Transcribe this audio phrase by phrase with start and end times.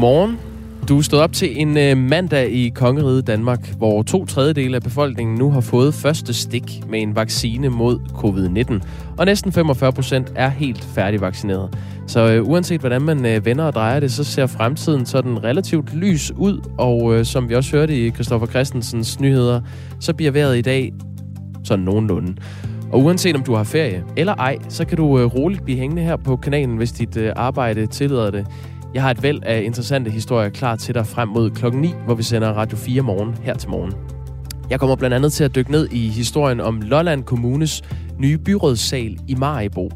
[0.00, 0.38] Godmorgen.
[0.88, 4.82] Du er stået op til en øh, mandag i Kongeriget Danmark, hvor to tredjedele af
[4.82, 8.86] befolkningen nu har fået første stik med en vaccine mod covid-19.
[9.18, 11.78] Og næsten 45 procent er helt færdigvaccineret.
[12.06, 15.94] Så øh, uanset hvordan man øh, vender og drejer det, så ser fremtiden sådan relativt
[15.94, 16.60] lys ud.
[16.78, 19.60] Og øh, som vi også hørte i Christoffer Christensens nyheder,
[20.00, 20.92] så bliver vejret i dag
[21.64, 22.36] sådan nogenlunde.
[22.92, 26.02] Og uanset om du har ferie eller ej, så kan du øh, roligt blive hængende
[26.02, 28.46] her på kanalen, hvis dit øh, arbejde tillader det.
[28.94, 32.14] Jeg har et væld af interessante historier klar til dig frem mod klokken 9, hvor
[32.14, 33.92] vi sender Radio 4 morgen her til morgen.
[34.70, 37.82] Jeg kommer blandt andet til at dykke ned i historien om Lolland Kommunes
[38.18, 39.90] nye byrådssal i Maribo.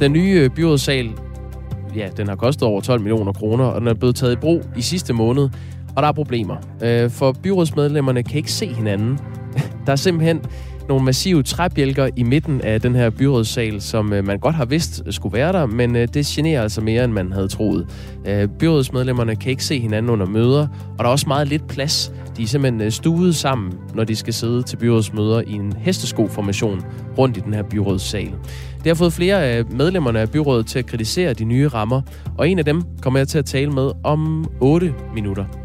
[0.00, 1.10] Den nye øh, byrådssal,
[1.96, 4.62] ja, den har kostet over 12 millioner kroner, og den er blevet taget i brug
[4.76, 5.48] i sidste måned.
[5.96, 9.18] Og der er problemer, øh, for byrådsmedlemmerne kan ikke se hinanden.
[9.86, 10.40] Der er simpelthen
[10.88, 15.02] nogle massive træbjælker i midten af den her byrådssal, som øh, man godt har vidst
[15.06, 17.86] øh, skulle være der, men øh, det generer altså mere, end man havde troet.
[18.26, 22.12] Øh, byrådsmedlemmerne kan ikke se hinanden under møder, og der er også meget lidt plads.
[22.36, 26.84] De er simpelthen øh, stuet sammen, når de skal sidde til byrådsmøder i en hesteskoformation
[27.18, 28.32] rundt i den her byrådssal.
[28.76, 32.02] Det har fået flere af medlemmerne af byrådet til at kritisere de nye rammer,
[32.38, 35.63] og en af dem kommer jeg til at tale med om 8 minutter.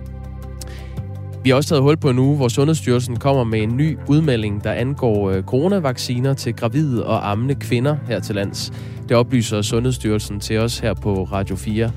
[1.49, 4.63] Vi har også taget hul på en uge, hvor Sundhedsstyrelsen kommer med en ny udmelding,
[4.63, 8.73] der angår øh, coronavacciner til gravide og ammende kvinder her til lands.
[9.07, 11.91] Det oplyser Sundhedsstyrelsen til os her på Radio 4.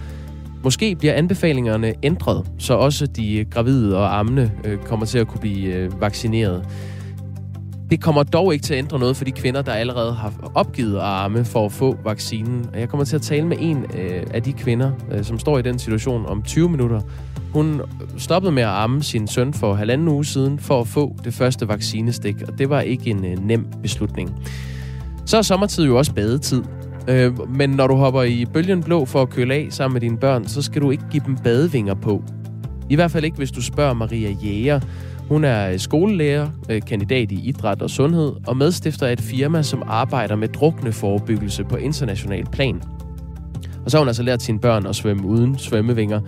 [0.65, 5.29] Måske bliver anbefalingerne ændret, så også de øh, gravide og ammende øh, kommer til at
[5.29, 6.65] kunne blive vaccineret.
[7.91, 10.97] Det kommer dog ikke til at ændre noget for de kvinder, der allerede har opgivet
[10.97, 12.67] at arme for at få vaccinen.
[12.75, 13.87] Jeg kommer til at tale med en
[14.35, 14.91] af de kvinder,
[15.23, 17.01] som står i den situation om 20 minutter.
[17.53, 17.81] Hun
[18.19, 21.69] stoppede med at amme sin søn for halvanden uge siden for at få det første
[21.69, 24.35] vaccinestik, og det var ikke en øh, nem beslutning.
[25.27, 26.63] Så er sommertid jo også badetid.
[27.09, 30.19] Øh, men når du hopper i bølgen blå for at køle af sammen med dine
[30.19, 32.25] børn, så skal du ikke give dem badevinger på.
[32.91, 34.81] I hvert fald ikke, hvis du spørger Maria Jæger.
[35.29, 39.63] Hun er øh, skolelærer, øh, kandidat i idræt og sundhed, og medstifter af et firma,
[39.63, 42.83] som arbejder med drukneforebyggelse på international plan.
[43.85, 46.21] Og så har hun altså lært sine børn at svømme uden svømmevinger.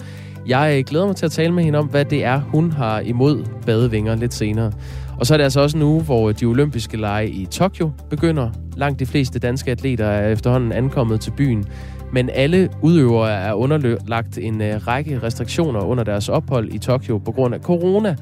[0.46, 3.44] Jeg glæder mig til at tale med hende om, hvad det er, hun har imod
[3.66, 4.72] badevinger lidt senere.
[5.18, 8.50] Og så er det altså også en uge, hvor de olympiske lege i Tokyo begynder.
[8.76, 11.64] Langt de fleste danske atleter er efterhånden ankommet til byen.
[12.12, 17.32] Men alle udøvere er underlagt en øh, række restriktioner under deres ophold i Tokyo på
[17.32, 18.16] grund af corona.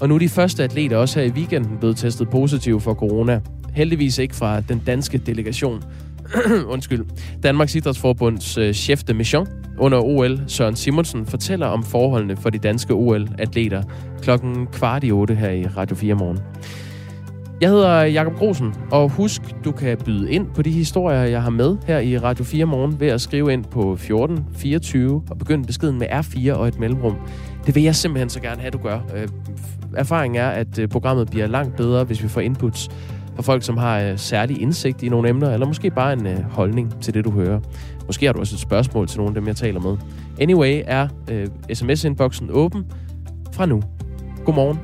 [0.00, 3.40] Og nu er de første atleter også her i weekenden blevet testet positiv for corona.
[3.74, 5.82] Heldigvis ikke fra den danske delegation.
[6.74, 7.04] Undskyld.
[7.42, 9.46] Danmarks Idrætsforbunds øh, chef de mission
[9.78, 13.82] under OL, Søren Simonsen, fortæller om forholdene for de danske OL-atleter
[14.22, 16.38] klokken kvart i otte her i Radio 4 morgen.
[17.60, 21.50] Jeg hedder Jakob Grosen, og husk, du kan byde ind på de historier, jeg har
[21.50, 25.66] med her i Radio 4 morgen ved at skrive ind på 14 24 og begynde
[25.66, 27.16] beskeden med R4 og et mellemrum.
[27.66, 28.98] Det vil jeg simpelthen så gerne have, du gør.
[29.16, 29.28] Øh,
[29.96, 32.90] erfaringen er, at øh, programmet bliver langt bedre, hvis vi får inputs
[33.36, 36.42] fra folk, som har øh, særlig indsigt i nogle emner, eller måske bare en øh,
[36.42, 37.60] holdning til det, du hører.
[38.06, 39.96] Måske har du også et spørgsmål til nogle af dem, jeg taler med.
[40.40, 42.84] Anyway er øh, sms-inboxen åben
[43.52, 43.82] fra nu.
[44.44, 44.78] Godmorgen.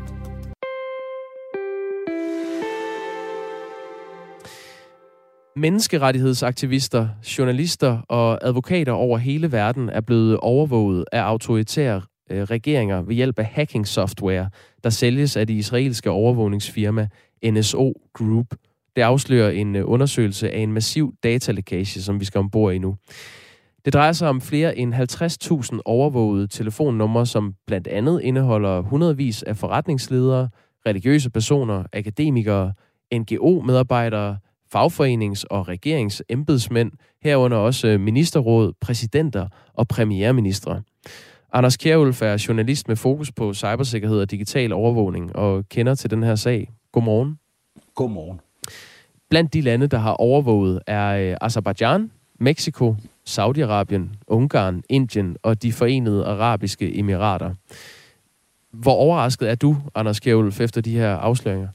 [5.56, 13.14] Menneskerettighedsaktivister, journalister og advokater over hele verden er blevet overvåget af autoritære øh, regeringer ved
[13.14, 14.50] hjælp af hacking software,
[14.84, 17.08] der sælges af det israelske overvågningsfirma
[17.44, 18.46] NSO Group–
[18.98, 22.96] det afslører en øh, undersøgelse af en massiv datalækage, som vi skal ombord i nu.
[23.84, 24.94] Det drejer sig om flere end
[25.74, 30.48] 50.000 overvågede telefonnumre, som blandt andet indeholder hundredvis af forretningsledere,
[30.86, 32.72] religiøse personer, akademikere,
[33.14, 34.38] NGO-medarbejdere,
[34.74, 36.92] fagforenings- og regeringsembedsmænd,
[37.22, 40.82] herunder også øh, ministerråd, præsidenter og premierministre.
[41.52, 46.22] Anders Kjærulf er journalist med fokus på cybersikkerhed og digital overvågning og kender til den
[46.22, 46.68] her sag.
[46.92, 47.38] Godmorgen.
[47.94, 48.40] Godmorgen.
[49.28, 52.96] Blandt de lande, der har overvåget, er øh, Azerbaijan, Mexico,
[53.28, 57.54] Saudi-Arabien, Ungarn, Indien og de forenede arabiske emirater.
[58.70, 61.68] Hvor overrasket er du, Anders Kjævulf, efter de her afsløringer?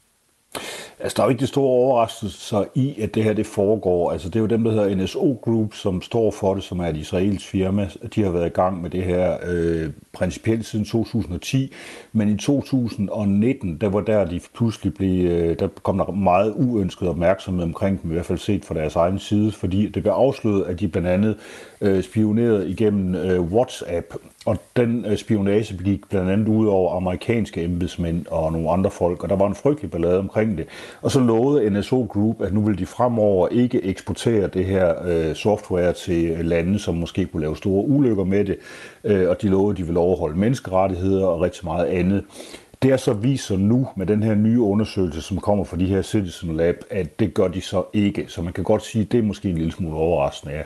[1.04, 4.12] Altså, der er jo ikke de store overraskelser i, at det her det foregår.
[4.12, 6.88] Altså, det er jo dem, der hedder NSO Group, som står for det, som er
[6.88, 7.90] et israelsk firma.
[8.16, 11.74] De har været i gang med det her øh, principielt siden 2010,
[12.14, 17.10] men i 2019, der var der, de pludselig blev, øh, der kom der meget uønsket
[17.10, 20.64] opmærksomhed omkring dem, i hvert fald set fra deres egen side, fordi det blev afsløret,
[20.64, 21.38] at de blandt andet
[21.82, 24.14] øh, spionerede igennem øh, WhatsApp,
[24.46, 29.24] og den øh, spionage gik blandt andet ud over amerikanske embedsmænd og nogle andre folk,
[29.24, 30.68] og der var en frygtelig ballade omkring det.
[31.02, 35.36] Og så lovede NSO Group, at nu vil de fremover ikke eksportere det her øh,
[35.36, 38.58] software til øh, lande, som måske kunne lave store ulykker med det,
[39.04, 42.24] øh, og de lovede, at de vil overholde menneskerettigheder og rigtig meget andet.
[42.82, 46.02] Det er så viser nu med den her nye undersøgelse, som kommer fra de her
[46.02, 48.26] Citizen Lab, at det gør de så ikke.
[48.28, 50.62] Så man kan godt sige, at det er måske en lille smule overraskende, ja.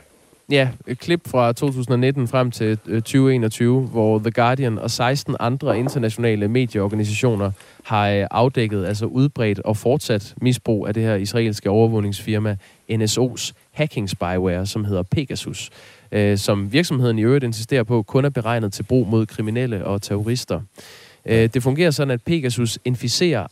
[0.52, 5.80] Ja, et klip fra 2019 frem til 2021, øh, hvor The Guardian og 16 andre
[5.80, 7.52] internationale medieorganisationer
[7.84, 12.58] har øh, afdækket, altså udbredt og fortsat misbrug af det her israelske overvågningsfirma
[12.92, 15.70] NSO's hacking spyware, som hedder Pegasus,
[16.12, 20.02] øh, som virksomheden i øvrigt insisterer på kun er beregnet til brug mod kriminelle og
[20.02, 20.62] terrorister.
[21.26, 23.48] Det fungerer sådan, at Pegasus inficerer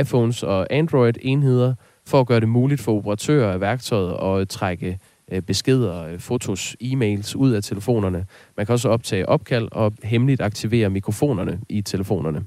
[0.00, 1.74] iPhones og Android-enheder
[2.06, 4.96] for at gøre det muligt for operatører af værktøjet at trække Øh,
[5.32, 8.26] Øh, beskeder, øh, fotos, e-mails ud af telefonerne.
[8.56, 12.42] Man kan også optage opkald og hemmeligt aktivere mikrofonerne i telefonerne.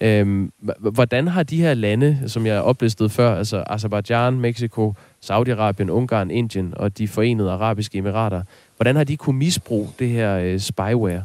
[0.00, 4.94] Øhm, hvordan har de her lande, som jeg oplistede før, altså Azerbaijan, Mexico,
[5.30, 8.42] Saudi-Arabien, Ungarn, Indien og de forenede arabiske emirater,
[8.76, 11.24] hvordan har de kunne misbruge det her øh, spyware?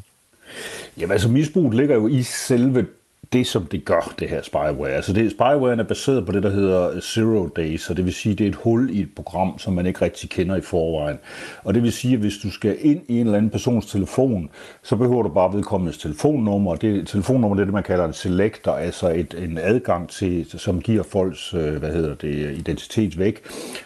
[0.98, 2.86] Jamen altså misbruget ligger jo i selve
[3.34, 4.90] det, som det gør, det her spyware.
[4.90, 8.36] Altså det, spyware er baseret på det, der hedder zero days, så det vil sige,
[8.36, 11.18] det er et hul i et program, som man ikke rigtig kender i forvejen.
[11.64, 14.50] Og det vil sige, at hvis du skal ind i en eller anden persons telefon,
[14.84, 16.76] så behøver du bare vedkommendes telefonnummer.
[16.76, 20.82] Det telefonnummer det er det, man kalder en selector, altså et, en adgang til, som
[20.82, 23.42] giver folks øh, hvad hedder det, identitet væk.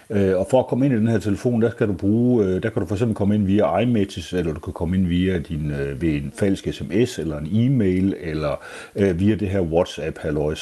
[0.09, 2.63] Øh, og for at komme ind i den her telefon, der skal du bruge, øh,
[2.63, 5.39] der kan du for eksempel komme ind via iMessages, eller du kan komme ind via
[5.39, 8.63] din, øh, ved en falsk sms, eller en e-mail, eller
[8.95, 10.55] øh, via det her WhatsApp, halløj.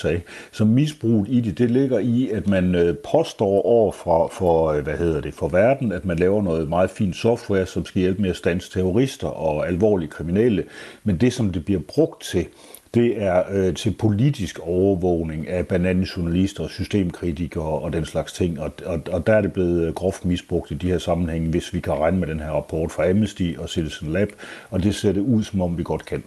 [0.51, 4.83] Så misbruget i det, det ligger i, at man øh, påstår over for, for, øh,
[4.83, 8.21] hvad hedder det, for verden, at man laver noget meget fint software, som skal hjælpe
[8.21, 10.63] med at stanse terrorister og alvorlige kriminelle.
[11.03, 12.45] Men det, som det bliver brugt til,
[12.93, 18.59] det er øh, til politisk overvågning af bananjournalister og systemkritikere og den slags ting.
[18.59, 21.73] Og, og, og der er det blevet øh, groft misbrugt i de her sammenhænge, hvis
[21.73, 24.31] vi kan regne med den her rapport fra Amnesty og Citizen Lab,
[24.69, 26.23] og det ser det ud, som om vi godt kan.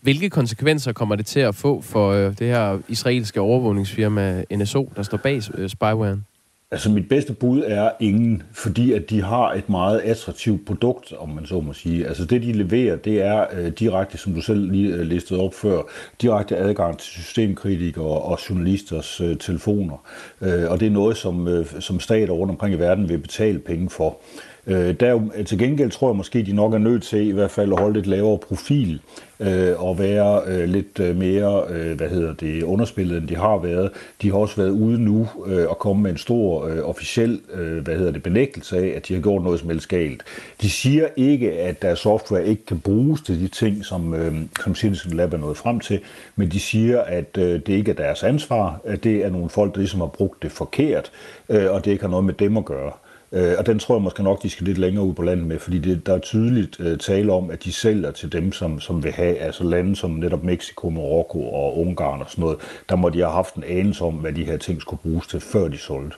[0.00, 5.02] Hvilke konsekvenser kommer det til at få for øh, det her israelske overvågningsfirma NSO, der
[5.02, 6.24] står bag øh, spywaren?
[6.70, 11.28] Altså mit bedste bud er ingen, fordi at de har et meget attraktivt produkt, om
[11.28, 12.06] man så må sige.
[12.06, 15.54] Altså det de leverer, det er øh, direkte, som du selv lige øh, listede op
[15.54, 15.82] før,
[16.22, 20.06] direkte adgang til systemkritikere og journalisters øh, telefoner.
[20.40, 23.58] Øh, og det er noget, som, øh, som stater rundt omkring i verden vil betale
[23.58, 24.20] penge for.
[24.66, 27.72] Øh, der, til gengæld tror jeg måske, de nok er nødt til i hvert fald
[27.72, 29.00] at holde lidt lavere profil
[29.40, 33.58] øh, og være øh, lidt øh, mere, øh, hvad hedder det, underspillet, end de har
[33.58, 33.90] været.
[34.22, 37.82] De har også været ude nu øh, og komme med en stor øh, officiel, øh,
[37.82, 40.22] hvad hedder det, benægtelse af, at de har gjort noget som helst galt.
[40.60, 44.34] De siger ikke, at deres software ikke kan bruges til de ting, som, øh,
[44.64, 46.00] som Citizen Lab er nået frem til,
[46.36, 49.74] men de siger, at øh, det ikke er deres ansvar, at det er nogle folk,
[49.74, 51.12] der ligesom har brugt det forkert,
[51.48, 52.92] øh, og det ikke har noget med dem at gøre.
[53.32, 55.58] Øh, og den tror jeg måske nok, de skal lidt længere ud på landet med,
[55.58, 59.04] fordi det, der er tydeligt uh, tale om, at de sælger til dem, som, som
[59.04, 62.58] vil have, altså lande som netop Mexico, Marokko og Ungarn og sådan noget,
[62.88, 65.40] der må de have haft en anelse om, hvad de her ting skulle bruges til,
[65.40, 66.16] før de solgte.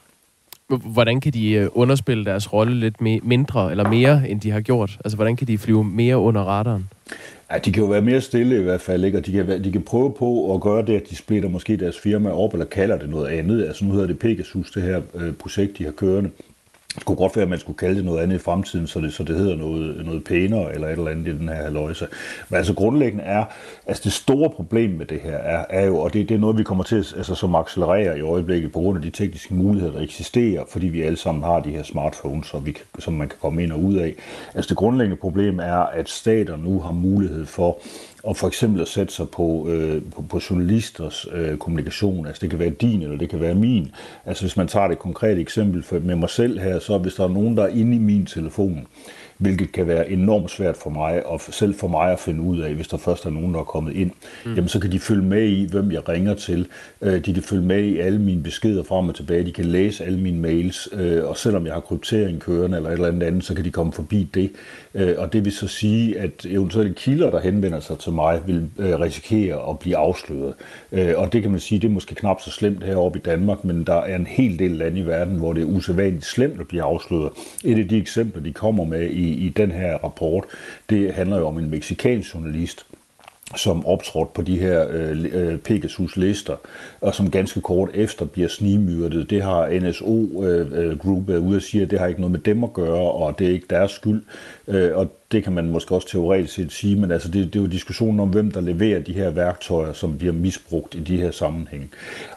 [0.68, 4.98] Hvordan kan de øh, underspille deres rolle lidt mindre eller mere, end de har gjort?
[5.04, 6.88] Altså, hvordan kan de flyve mere under radaren?
[7.52, 9.18] Ja, de kan jo være mere stille i hvert fald, ikke?
[9.18, 11.98] og de kan, de kan prøve på at gøre det, at de splitter måske deres
[11.98, 13.66] firma op, eller kalder det noget andet.
[13.66, 16.30] Altså nu hedder det Pegasus, det her øh, projekt, de har kørende.
[16.98, 19.12] Det kunne godt være, at man skulle kalde det noget andet i fremtiden, så det,
[19.12, 22.06] så det hedder noget, noget pænere eller et eller andet i den her halvøjse.
[22.48, 23.44] Men altså grundlæggende er,
[23.86, 26.58] altså det store problem med det her er, er jo, og det, det er noget,
[26.58, 29.92] vi kommer til at altså, som accelererer i øjeblikket på grund af de tekniske muligheder,
[29.92, 33.38] der eksisterer, fordi vi alle sammen har de her smartphones, som, vi, som man kan
[33.42, 34.14] komme ind og ud af.
[34.54, 37.78] Altså det grundlæggende problem er, at stater nu har mulighed for
[38.24, 42.26] og for eksempel at sætte sig på, øh, på, på journalisters øh, kommunikation.
[42.26, 43.90] Altså det kan være din, eller det kan være min.
[44.26, 47.24] Altså hvis man tager det konkrete eksempel for, med mig selv her, så hvis der
[47.24, 48.86] er nogen, der er inde i min telefon,
[49.38, 52.74] hvilket kan være enormt svært for mig, og selv for mig at finde ud af,
[52.74, 54.10] hvis der først er nogen, der er kommet ind,
[54.44, 54.54] mm.
[54.54, 56.66] jamen så kan de følge med i, hvem jeg ringer til.
[57.02, 59.44] Øh, de kan følge med i alle mine beskeder frem og tilbage.
[59.44, 62.94] De kan læse alle mine mails, øh, og selvom jeg har kryptering kørende eller et
[62.94, 64.50] eller andet andet, så kan de komme forbi det.
[64.94, 68.68] Øh, og det vil så sige, at eventuelle kilder, der henvender sig til mig, vil
[68.78, 70.54] risikere at blive afsløret.
[71.16, 73.84] Og det kan man sige, det er måske knap så slemt heroppe i Danmark, men
[73.84, 76.82] der er en hel del lande i verden, hvor det er usædvanligt slemt at blive
[76.82, 77.30] afsløret.
[77.64, 80.44] Et af de eksempler, de kommer med i i, den her rapport,
[80.90, 82.86] det handler jo om en meksikansk journalist,
[83.56, 86.56] som optrådte på de her øh, øh Pegasus-lister,
[87.00, 89.30] og som ganske kort efter bliver snimyrdet.
[89.30, 92.40] Det har NSO øh, øh, Group ude og siger, at det har ikke noget med
[92.40, 94.22] dem at gøre, og det er ikke deres skyld.
[94.68, 97.62] Øh, og det kan man måske også teoretisk set sige, men altså det, det er
[97.62, 101.30] jo diskussionen om, hvem der leverer de her værktøjer, som bliver misbrugt i de her
[101.30, 101.88] sammenhænge.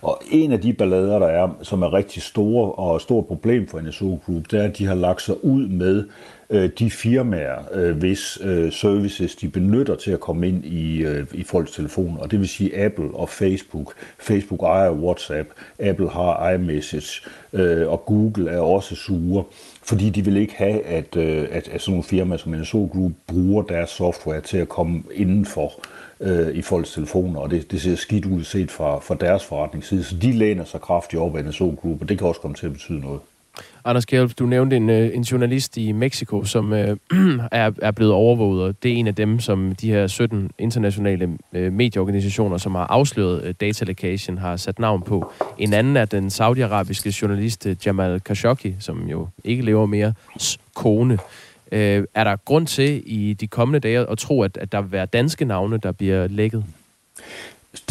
[0.02, 3.68] Og en af de ballader, der er, som er rigtig store og et stort problem
[3.68, 6.04] for NSO Group, det er, at de har lagt sig ud med
[6.51, 11.27] øh, de firmaer, øh, hvis øh, services de benytter til at komme ind i, øh,
[11.34, 12.17] i folks telefoner.
[12.17, 13.93] Og det vil sige Apple og Facebook.
[14.20, 17.22] Facebook ejer WhatsApp, Apple har iMessage,
[17.53, 19.43] øh, og Google er også sure,
[19.84, 23.12] fordi de vil ikke have, at, øh, at, at sådan nogle firmaer som NSO Group
[23.27, 25.74] bruger deres software til at komme indenfor
[26.20, 30.03] øh, i folks telefoner, og det, det ser skidt ud set fra, fra deres forretningsside,
[30.03, 32.65] så de læner sig kraftigt op af NSO Group, og det kan også komme til
[32.65, 33.20] at betyde noget.
[33.86, 36.98] Anders Kjælf, du nævnte en, øh, en journalist i Mexico, som øh,
[37.52, 41.38] er, er blevet overvåget, og det er en af dem, som de her 17 internationale
[41.54, 45.34] øh, medieorganisationer, som har afsløret øh, datalækagen, har sat navn på.
[45.58, 50.14] En anden er den saudiarabiske journalist øh, Jamal Khashoggi, som jo ikke lever mere,
[50.76, 51.18] kone.
[51.72, 54.92] Øh, er der grund til i de kommende dage at tro, at, at der vil
[54.92, 56.66] være danske navne, der bliver lækket?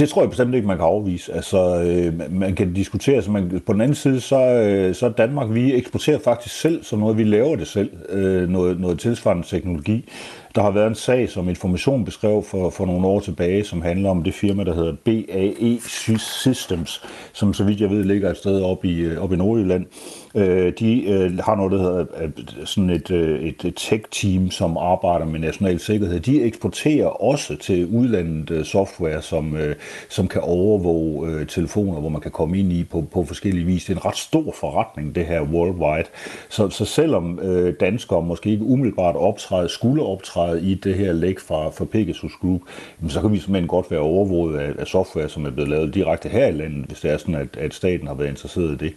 [0.00, 1.33] Det tror jeg bestemt ikke, man kan afvise.
[1.33, 5.47] Altså, øh, man kan diskutere, så man, på den anden side, så, øh, så Danmark,
[5.50, 10.09] vi eksporterer faktisk selv, så noget vi laver det selv, øh, noget, noget tilsvarende teknologi.
[10.54, 14.11] Der har været en sag, som Information beskrev for, for nogle år tilbage, som handler
[14.11, 15.78] om det firma, der hedder BAE
[16.19, 19.37] Systems, som så vidt jeg ved ligger et sted op i, øh, oppe op i
[19.37, 19.87] Nordjylland.
[20.35, 22.30] Øh, de øh, har noget, der hedder øh,
[22.64, 26.21] sådan et, øh, et, et tech-team, som arbejder med national sikkerhed.
[26.21, 29.76] De eksporterer også til udlandet software, som, øh,
[30.09, 33.85] som kan overvåge øh, telefoner, hvor man kan komme ind i på, på forskellige vis.
[33.85, 36.09] Det er en ret stor forretning, det her worldwide.
[36.49, 41.12] Så, så selvom øh, danskere måske ikke umiddelbart optræder, skulle optræde optræde i det her
[41.12, 42.61] læk fra, fra Pegasus Group,
[43.09, 46.28] så kan vi simpelthen godt være overvåget af, af software, som er blevet lavet direkte
[46.28, 48.94] her i landet, hvis det er sådan, at, at staten har været interesseret i det.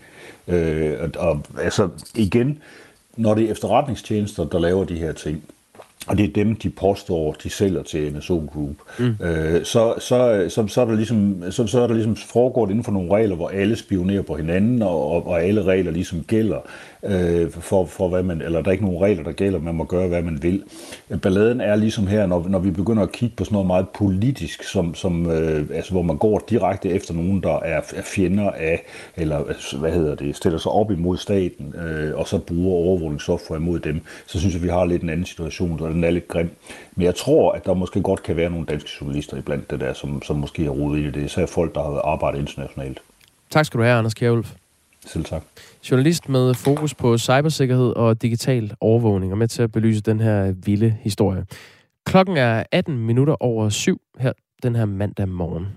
[0.48, 2.60] Øh, og, og altså igen,
[3.18, 5.44] når det er efterretningstjenester, der laver de her ting,
[6.08, 9.26] og det er dem, de påstår, de sælger til NSO Group, mm.
[9.26, 12.84] øh, så, så, så, så, er der ligesom, så, så er der ligesom foregået inden
[12.84, 16.58] for nogle regler, hvor alle spionerer på hinanden, og, og, og alle regler ligesom gælder
[17.04, 19.84] øh, for, for hvad man, eller der er ikke nogen regler, der gælder, man må
[19.84, 20.64] gøre, hvad man vil.
[21.22, 24.64] Balladen er ligesom her, når, når vi begynder at kigge på sådan noget meget politisk,
[24.64, 28.86] som, som, øh, altså, hvor man går direkte efter nogen, der er, er fjender af,
[29.16, 33.80] eller hvad hedder det, stiller sig op imod staten, øh, og så bruger overvågningssoftware imod
[33.80, 36.56] dem, så synes jeg, vi har lidt en anden situation, og den er lidt grim.
[36.96, 39.94] Men jeg tror, at der måske godt kan være nogle danske journalister iblandt det der,
[39.94, 43.02] som, som måske har rodet i det, især folk, der har arbejdet internationalt.
[43.50, 44.54] Tak skal du have, Anders Kjærulf.
[45.06, 45.44] Selv tak.
[45.92, 50.52] Journalist med fokus på cybersikkerhed og digital overvågning, og med til at belyse den her
[50.52, 51.46] vilde historie.
[52.06, 54.34] Klokken er 18 minutter over syv her
[54.64, 55.68] den her mandag morgen.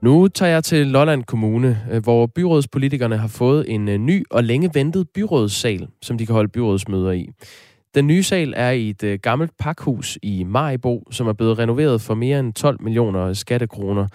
[0.00, 4.44] Nu tager jeg til Lolland Kommune, øh, hvor byrådspolitikerne har fået en øh, ny og
[4.44, 7.28] længe ventet byrådssal, som de kan holde byrådsmøder i.
[7.94, 12.00] Den nye sal er i et øh, gammelt pakhus i Majbo, som er blevet renoveret
[12.00, 14.06] for mere end 12 millioner skattekroner.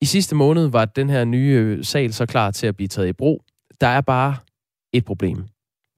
[0.00, 3.12] I sidste måned var den her nye sal så klar til at blive taget i
[3.12, 3.42] brug.
[3.80, 4.36] Der er bare
[4.92, 5.44] et problem.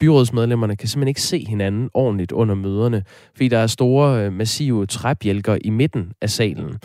[0.01, 5.59] Byrådsmedlemmerne kan simpelthen ikke se hinanden ordentligt under møderne, fordi der er store, massive træbjælker
[5.65, 6.79] i midten af salen.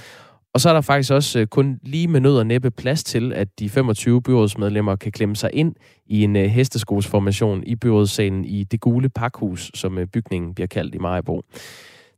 [0.56, 3.34] Og så er der faktisk også øh, kun lige med nød og næppe plads til,
[3.34, 8.64] at de 25 byrådsmedlemmer kan klemme sig ind i en øh, hesteskosformation i byrådssalen i
[8.64, 11.42] det gule pakhus, som øh, bygningen bliver kaldt i Majbo.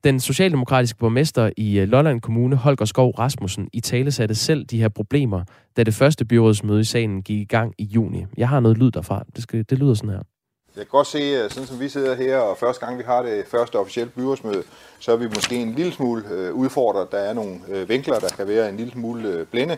[0.03, 4.89] Den socialdemokratiske borgmester i Lolland Kommune, Holger Skov Rasmussen, i tale satte selv de her
[4.89, 5.43] problemer,
[5.77, 8.25] da det første byrådsmøde i salen gik i gang i juni.
[8.37, 9.23] Jeg har noget lyd derfra.
[9.35, 10.36] Det, skal, det lyder sådan her.
[10.77, 13.45] Jeg kan godt se, sådan som vi sidder her, og første gang vi har det
[13.51, 14.63] første officielle byrådsmøde,
[14.99, 17.11] så er vi måske en lille smule øh, udfordret.
[17.11, 19.77] Der er nogle øh, vinkler, der kan være en lille smule øh, blinde,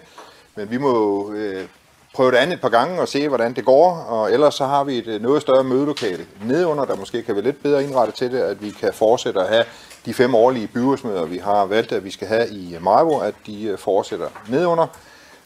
[0.55, 1.67] men vi må øh,
[2.13, 4.83] prøve det andet et par gange og se, hvordan det går, og ellers så har
[4.83, 8.31] vi et øh, noget større mødelokale nedunder, der måske kan være lidt bedre indrettet til
[8.31, 9.65] det, at vi kan fortsætte at have
[10.05, 13.63] de fem årlige byrådsmøder, vi har valgt, at vi skal have i Majbo, at de
[13.63, 14.87] øh, fortsætter nedunder,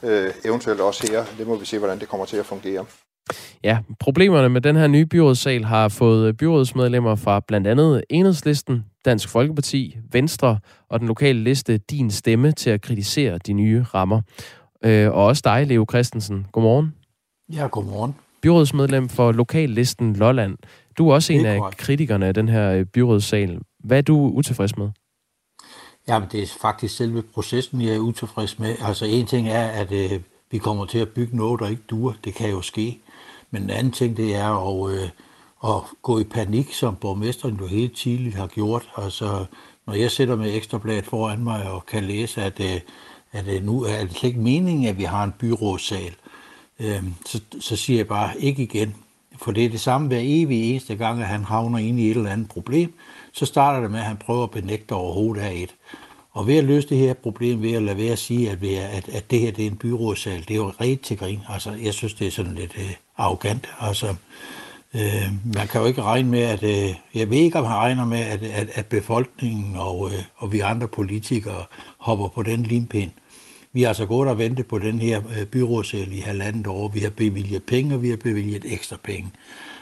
[0.03, 1.25] øh, eventuelt også her.
[1.37, 2.85] Det må vi se, hvordan det kommer til at fungere.
[3.63, 9.29] Ja, problemerne med den her nye byrådssal har fået byrådsmedlemmer fra blandt andet Enhedslisten, Dansk
[9.29, 14.21] Folkeparti, Venstre og den lokale liste Din Stemme til at kritisere de nye rammer.
[14.85, 16.47] Øh, og også dig, Leo Christensen.
[16.51, 16.93] Godmorgen.
[17.53, 18.15] Ja, godmorgen.
[18.41, 20.57] Byrådsmedlem for lokallisten Lolland.
[20.97, 23.59] Du er også en af kritikerne af den her øh, byrådssal.
[23.83, 24.89] Hvad er du utilfreds med?
[26.07, 28.75] Jamen, det er faktisk selve processen, jeg er utilfreds med.
[28.81, 30.19] Altså, en ting er, at øh,
[30.51, 32.15] vi kommer til at bygge noget, der ikke dur.
[32.23, 32.99] Det kan jo ske.
[33.53, 35.09] Men en anden ting, det er at, øh,
[35.63, 38.89] at gå i panik, som borgmesteren jo helt tidligt har gjort.
[38.97, 39.45] Altså,
[39.87, 42.79] når jeg sætter med ekstrabladet foran mig og kan læse, at, øh,
[43.31, 46.15] at øh, nu er det slet ikke meningen, at vi har en byrådssal,
[46.79, 48.95] øh, så, så siger jeg bare, ikke igen.
[49.37, 52.17] For det er det samme hver evig eneste gang, at han havner ind i et
[52.17, 52.93] eller andet problem.
[53.33, 55.75] Så starter det med, at han prøver at benægte overhovedet af et.
[56.33, 59.09] Og ved at løse det her problem, ved at lade være at sige, at, at,
[59.09, 61.39] at det her det er en byrådssal, det er jo ret til grin.
[61.49, 63.69] Altså, jeg synes, det er sådan lidt øh, arrogant.
[63.79, 64.15] Altså,
[64.93, 66.63] øh, man kan jo ikke regne med, at...
[66.63, 70.51] Øh, jeg ved ikke, om han regner med, at, at, at befolkningen og, øh, og
[70.51, 71.65] vi andre politikere
[71.97, 73.11] hopper på den limpind.
[73.73, 76.87] Vi har altså gået og ventet på den her øh, byrådsæl i halvandet år.
[76.87, 79.31] Vi har bevilget penge, og vi har bevilget ekstra penge.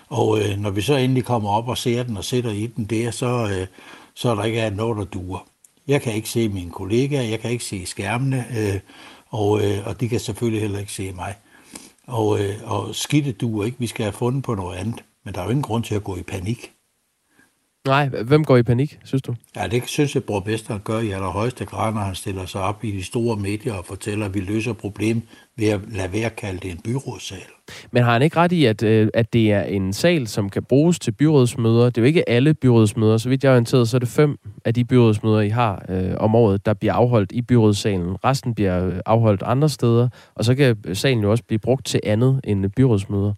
[0.10, 2.86] Og øh, når vi så endelig kommer op og ser den og sætter i den
[2.86, 3.68] der, så, øh,
[4.14, 5.51] så er der ikke noget, der duer.
[5.92, 8.80] Jeg kan ikke se mine kollegaer, jeg kan ikke se skærmene, øh,
[9.30, 11.36] og, øh, og de kan selvfølgelig heller ikke se mig.
[12.08, 15.04] Og, øh, og skidte duer ikke, vi skal have fundet på noget andet.
[15.26, 16.72] Men der er jo ingen grund til at gå i panik.
[17.88, 19.36] Nej, hvem går i panik, synes du?
[19.56, 22.92] Ja, det synes jeg, borgmesteren gør i allerhøjeste grad, når han stiller sig op i
[22.92, 25.22] de store medier og fortæller, at vi løser problem
[25.58, 27.38] ved at lade være at kalde det en byrådssal.
[27.92, 30.64] Men har han ikke ret i, at, øh, at det er en sal, som kan
[30.64, 31.86] bruges til byrådsmøder?
[31.86, 33.18] Det er jo ikke alle byrådsmøder.
[33.18, 36.14] Så vidt jeg er orienteret, så er det fem af de byrådsmøder, I har øh,
[36.18, 38.16] om året, der bliver afholdt i byrådssalen.
[38.24, 42.00] Resten bliver øh, afholdt andre steder, og så kan salen jo også blive brugt til
[42.04, 43.34] andet end byrådsmøder.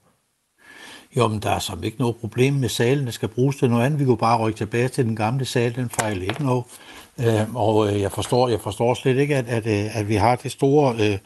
[1.18, 3.86] Jo, men der er som ikke noget problem med salen, der skal bruges til noget
[3.86, 4.00] andet.
[4.00, 6.64] Vi kunne bare rykke tilbage til den gamle sal, den fejler ikke noget.
[7.20, 10.52] Øh, og jeg, forstår, jeg forstår slet ikke, at, at, øh, at vi har det
[10.52, 11.18] store øh,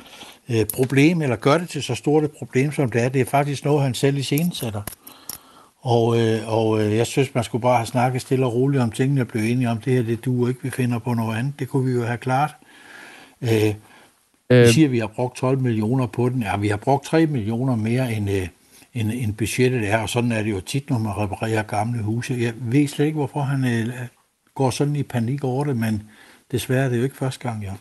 [0.50, 3.10] øh, problem, eller gør det til så stort et problem, som det er.
[3.10, 4.82] Det er faktisk noget, han selv i scenen sætter.
[5.82, 8.92] Og, øh, og øh, jeg synes, man skulle bare have snakket stille og roligt om
[8.92, 11.54] tingene og blive enige om, det her, det du ikke, vi finder på noget andet.
[11.60, 12.56] Det kunne vi jo have klart.
[13.42, 13.74] Øh,
[14.50, 14.68] øh.
[14.68, 16.42] Vi siger, at vi har brugt 12 millioner på den.
[16.42, 18.48] Ja, vi har brugt 3 millioner mere end, øh,
[19.00, 22.38] end, end budgettet er, og sådan er det jo tit, når man reparerer gamle huse.
[22.40, 23.94] Jeg ved slet ikke, hvorfor han øh,
[24.56, 26.04] går sådan i panik over det, men
[26.52, 27.74] desværre er det jo ikke første gang, ja.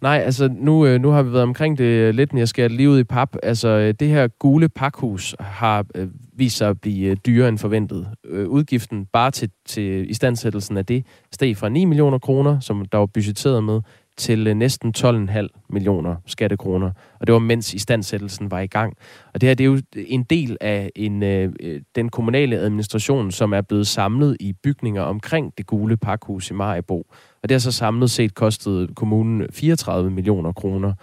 [0.00, 2.70] Nej, altså nu, øh, nu har vi været omkring det øh, lidt, men jeg skal
[2.70, 3.36] lige ud i pap.
[3.42, 8.08] Altså øh, det her gule pakhus har øh, vist sig at blive dyrere end forventet.
[8.24, 12.98] Øh, udgiften bare til, til istandsættelsen af det steg fra 9 millioner kroner, som der
[12.98, 13.80] var budgetteret med,
[14.16, 16.90] til øh, næsten 12,5 millioner skattekroner.
[17.20, 18.96] Og det var mens istandsættelsen var i gang.
[19.34, 23.30] Og det her det er jo en del af en, øh, øh den kommunale administration,
[23.30, 26.98] som er blevet samlet i bygninger omkring det gule pakhus i Majbo.
[27.42, 30.94] Og det har så samlet set kostet kommunen 34 millioner kroner.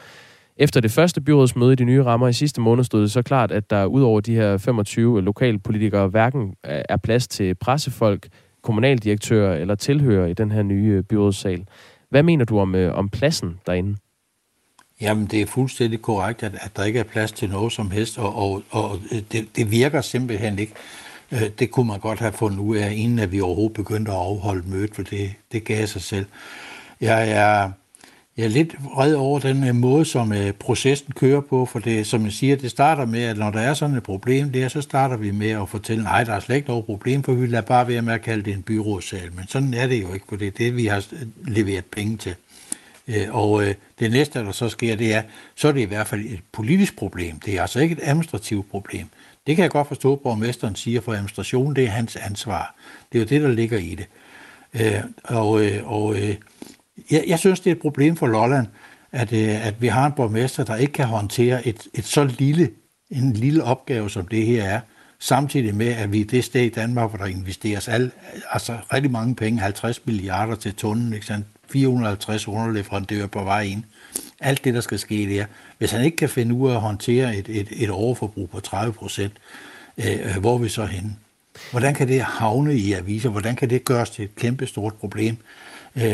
[0.57, 3.51] Efter det første byrådsmøde i de nye rammer i sidste måned stod det så klart,
[3.51, 8.27] at der ud over de her 25 lokalpolitikere hverken er plads til pressefolk,
[8.63, 11.65] kommunaldirektører eller tilhører i den her nye øh, byrådssal.
[12.09, 13.97] Hvad mener du om, øh, om pladsen derinde?
[15.01, 18.17] Jamen, det er fuldstændig korrekt, at, at der ikke er plads til noget som helst,
[18.17, 18.99] og, og, og
[19.31, 20.73] det, det virker simpelthen ikke.
[21.31, 24.17] Øh, det kunne man godt have fundet ud af, inden at vi overhovedet begyndte at
[24.17, 26.25] afholde mødet, for det, det gav sig selv.
[27.01, 27.71] Jeg er,
[28.39, 32.07] jeg er lidt vred over den øh, måde, som øh, processen kører på, for det,
[32.07, 34.81] som jeg siger, det starter med, at når der er sådan et problem der, så
[34.81, 37.61] starter vi med at fortælle, nej, der er slet ikke noget problem, for vi lader
[37.61, 39.33] bare være med at kalde det en byrådssal.
[39.33, 42.17] Men sådan er det jo ikke, for det er det, vi har øh, leveret penge
[42.17, 42.35] til.
[43.07, 45.21] Øh, og øh, det næste, der så sker, det er,
[45.55, 47.39] så er det i hvert fald et politisk problem.
[47.39, 49.07] Det er altså ikke et administrativt problem.
[49.47, 52.75] Det kan jeg godt forstå, at borgmesteren siger, for administration, det er hans ansvar.
[53.11, 54.07] Det er jo det, der ligger i det.
[54.73, 56.35] Øh, og øh, og øh,
[57.11, 58.67] jeg, jeg synes, det er et problem for Lolland,
[59.11, 62.69] at, øh, at vi har en borgmester, der ikke kan håndtere et, et så lille,
[63.09, 64.79] en lille opgave, som det her er,
[65.19, 68.11] samtidig med, at vi er det sted i Danmark, hvor der investeres al,
[68.51, 71.47] altså rigtig mange penge, 50 milliarder til tunnelen, ikke sandt?
[71.71, 73.83] 450 underleverandører på vej ind.
[74.39, 75.45] Alt det, der skal ske der.
[75.77, 78.93] Hvis han ikke kan finde ud af at håndtere et, et, et overforbrug på 30
[78.93, 79.33] procent,
[79.97, 81.15] øh, øh, hvor er vi så henne?
[81.71, 83.29] Hvordan kan det havne i aviser?
[83.29, 85.37] Hvordan kan det gøres til et kæmpe stort problem,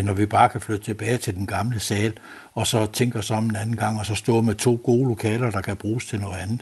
[0.03, 2.13] når vi bare kan flytte tilbage til den gamle sal,
[2.53, 5.51] og så tænker os om en anden gang, og så stå med to gode lokaler,
[5.51, 6.61] der kan bruges til noget andet?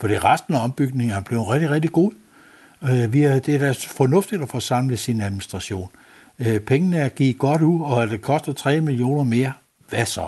[0.00, 2.12] For det resten af ombygningen er blevet rigtig, rigtig god.
[2.82, 5.88] Øh, vi er, det er da fornuftigt at få samlet sin administration.
[6.38, 9.52] Øh, pengene er givet godt ud, og det koster 3 millioner mere,
[9.88, 10.26] hvad så?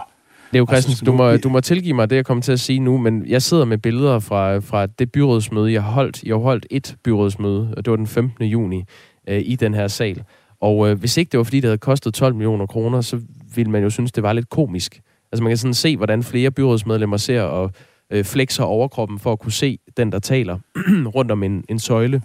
[0.51, 2.99] Leo Christensen, du må, du må tilgive mig det, jeg kommer til at sige nu,
[2.99, 6.23] men jeg sidder med billeder fra, fra det byrådsmøde, jeg har holdt.
[6.23, 8.45] Jeg har holdt et byrådsmøde, og det var den 15.
[8.45, 8.85] juni
[9.29, 10.23] øh, i den her sal.
[10.61, 13.21] Og øh, hvis ikke det var, fordi det havde kostet 12 millioner kroner, så
[13.55, 15.01] ville man jo synes, det var lidt komisk.
[15.33, 17.73] Altså man kan sådan se, hvordan flere byrådsmedlemmer ser og
[18.11, 20.59] øh, flexer overkroppen for at kunne se den, der taler
[21.16, 22.23] rundt om en, en søjle.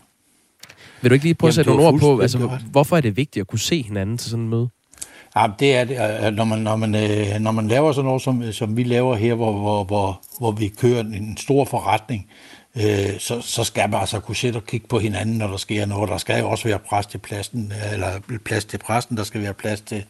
[1.01, 3.41] Vil du ikke lige prøve at sætte nogle ord på, altså, hvorfor er det vigtigt
[3.41, 4.69] at kunne se hinanden til sådan en møde?
[5.35, 6.33] Ja, det er det.
[6.33, 9.33] Når man, når man, øh, når man laver sådan noget, som, som vi laver her,
[9.33, 12.27] hvor, hvor, hvor, hvor vi kører en stor forretning,
[12.75, 15.85] øh, så, så skal man altså kunne sætte og kigge på hinanden, når der sker
[15.85, 16.09] noget.
[16.09, 19.53] Der skal jo også være plads til pladsen, eller plads til præsten, der skal være
[19.53, 20.05] plads til,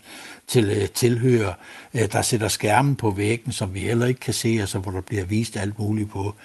[0.48, 1.54] til øh, tilhører.
[1.94, 5.02] Øh, der sætter skærmen på væggen, som vi heller ikke kan se, altså hvor der
[5.02, 6.36] bliver vist alt muligt på.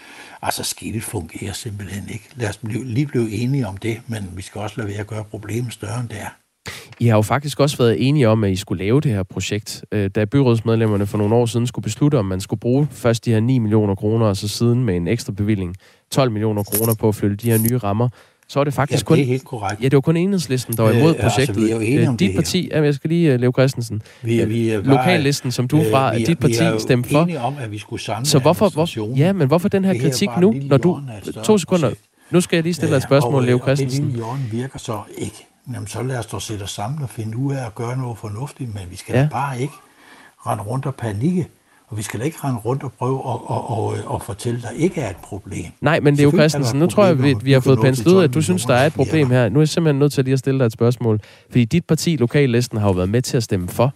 [0.42, 2.28] Altså skidtet fungerer simpelthen ikke.
[2.34, 5.06] Lad os blive, lige blive enige om det, men vi skal også lade være at
[5.06, 6.45] gøre problemet større end det er.
[7.00, 9.84] I har jo faktisk også været enige om, at I skulle lave det her projekt.
[9.92, 13.32] Øh, da byrådsmedlemmerne for nogle år siden skulle beslutte, om man skulle bruge først de
[13.32, 15.76] her 9 millioner kroner, og så siden med en ekstra bevilling
[16.10, 18.08] 12 millioner kroner på at flytte de her nye rammer,
[18.48, 19.16] så er det faktisk ja, kun...
[19.16, 19.82] det er helt korrekt.
[19.82, 21.56] Ja, det var kun enhedslisten, der var imod Øh, altså, projektet.
[21.56, 24.80] vi er jo om dit parti, ja, jeg skal lige, Leo Christensen, Vi, vi er
[24.82, 27.28] lokallisten, som du er fra, øh, vi at dit vi er parti jo stemte for.
[27.38, 30.28] om, at vi skulle samle Så hvorfor, hvor, ja, men hvorfor den her er kritik
[30.40, 31.00] nu, når du...
[31.44, 31.90] To sekunder.
[32.30, 34.04] Nu skal jeg lige stille dig et spørgsmål, Leo øh, Og det Christensen.
[34.04, 35.46] lille hjørne virker så ikke.
[35.74, 38.18] Jamen, så lad os da sætte os sammen og finde ud af at gøre noget
[38.18, 39.28] fornuftigt, men vi skal Ja.
[39.30, 39.74] bare ikke
[40.46, 41.48] rende rundt og panikke.
[41.88, 44.62] Og vi skal da ikke rende rundt og prøve at, at, at, at fortælle, at
[44.64, 45.64] der ikke er et problem.
[45.80, 48.06] Nej, men Selvfølgelig er der Christensen, nu tror jeg, vi, og vi har fået penslet
[48.06, 49.48] ud, 12 at du synes, der er et problem her.
[49.48, 51.20] Nu er jeg simpelthen nødt til lige at stille dig et spørgsmål.
[51.50, 53.92] Fordi dit parti, lokallisten, har jo været med til at stemme for.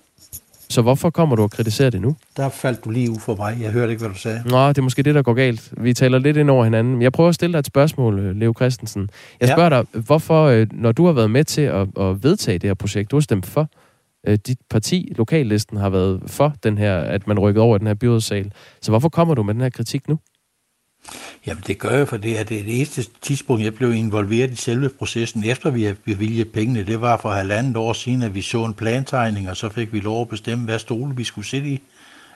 [0.70, 2.16] Så hvorfor kommer du og kritiserer det nu?
[2.36, 3.58] Der faldt du lige ud for mig.
[3.60, 4.42] Jeg hørte ikke, hvad du sagde.
[4.46, 5.72] Nå, det er måske det, der går galt.
[5.76, 7.02] Vi taler lidt ind over hinanden.
[7.02, 9.08] Jeg prøver at stille dig et spørgsmål, øh, Leo Christensen.
[9.40, 9.54] Jeg Ja.
[9.54, 12.74] spørger dig, hvorfor, øh, når du har været med til at, at vedtage det her
[12.74, 13.68] projekt, du har stemt for,
[14.26, 17.94] øh, dit parti, lokallisten, har været for den her, at man rykkede over den her
[17.94, 18.52] byrådssal.
[18.82, 20.18] Så hvorfor kommer du med den her kritik nu?
[21.46, 24.90] Jamen det gør jeg, for det er det eneste tidspunkt, jeg blev involveret i selve
[24.98, 26.86] processen, efter vi havde bevilget pengene.
[26.86, 30.00] Det var for halvandet år siden, at vi så en plantegning, og så fik vi
[30.00, 31.82] lov at bestemme, hvad stole vi skulle sidde i.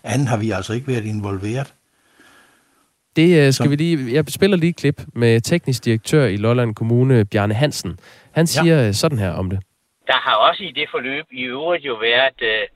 [0.04, 1.74] Anden har vi altså ikke været involveret.
[3.16, 4.14] Det øh, skal vi lige...
[4.14, 7.98] Jeg spiller lige et klip med teknisk direktør i Lolland Kommune, Bjarne Hansen.
[8.32, 8.92] Han siger ja.
[8.92, 9.60] sådan her om det.
[10.06, 12.68] Der har også i det forløb i øvrigt jo været øh,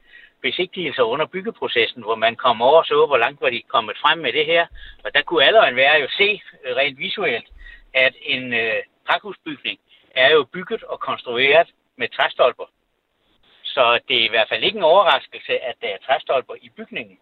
[0.42, 4.18] besigtigelser under byggeprocessen, hvor man kom over og så, hvor langt var de kommet frem
[4.18, 4.66] med det her.
[5.04, 7.48] Og der kunne alle og enhver jo se øh, rent visuelt,
[7.94, 9.78] at en øh, pakhusbygning
[10.14, 12.64] er jo bygget og konstrueret med træstolper.
[13.62, 17.18] Så det er i hvert fald ikke en overraskelse, at der er træstolper i bygningen.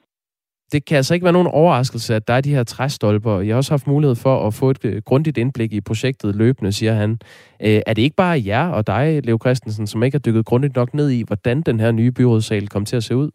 [0.72, 3.40] Det kan altså ikke være nogen overraskelse, at der er de her træstolper.
[3.40, 6.72] Jeg har også haft mulighed for at få et øh, grundigt indblik i projektet løbende,
[6.72, 7.18] siger han.
[7.62, 10.76] Øh, er det ikke bare jer og dig, Leo Christensen, som ikke har dykket grundigt
[10.76, 13.30] nok ned i, hvordan den her nye byrådssal kom til at se ud?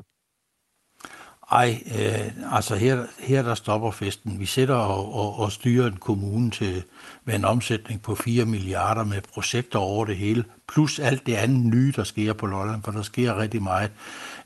[1.52, 4.40] Ej, øh, altså her, her der stopper festen.
[4.40, 6.84] Vi sætter og, og, og styrer en kommune til
[7.26, 11.66] med en omsætning på 4 milliarder med projekter over det hele, plus alt det andet
[11.66, 13.92] nye, der sker på Lolland, for der sker rigtig meget.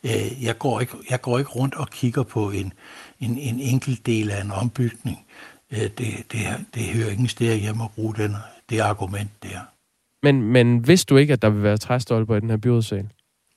[0.04, 2.74] Øh, jeg, går ikke, jeg går ikke rundt og kigger på en,
[3.20, 5.26] en, en enkelt del af en ombygning.
[5.72, 6.42] Øh, det, det,
[6.74, 8.36] det hører ingen steder hjemme at bruge den,
[8.70, 9.60] det argument der.
[10.24, 13.10] Men, men vidste du ikke, at der vil være træstolper i den her byrådssal?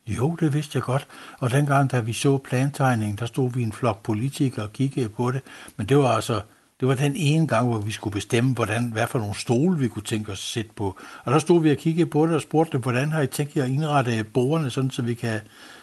[0.07, 1.07] Jo, det vidste jeg godt.
[1.39, 5.31] Og dengang, da vi så plantegningen, der stod vi en flok politikere og kiggede på
[5.31, 5.43] det.
[5.77, 6.41] Men det var altså,
[6.81, 9.89] det var den ene gang, hvor vi skulle bestemme, hvordan, hvad for nogle stole vi
[9.89, 10.99] kunne tænke os at sætte på.
[11.25, 13.57] Og der stod vi og kiggede på det og spurgte dem, hvordan har I tænkt
[13.57, 15.41] jer at indrette bordene, sådan så vi kan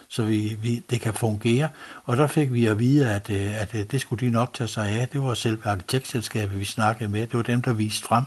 [0.08, 1.70] så vi, vi, det kan fungere.
[2.04, 4.68] Og der fik vi at vide, at, øh, at øh, det skulle de nok tage
[4.68, 5.08] sig af.
[5.08, 7.22] Det var selv arkitektselskabet, vi snakkede med.
[7.22, 8.24] Det var dem, der viste frem.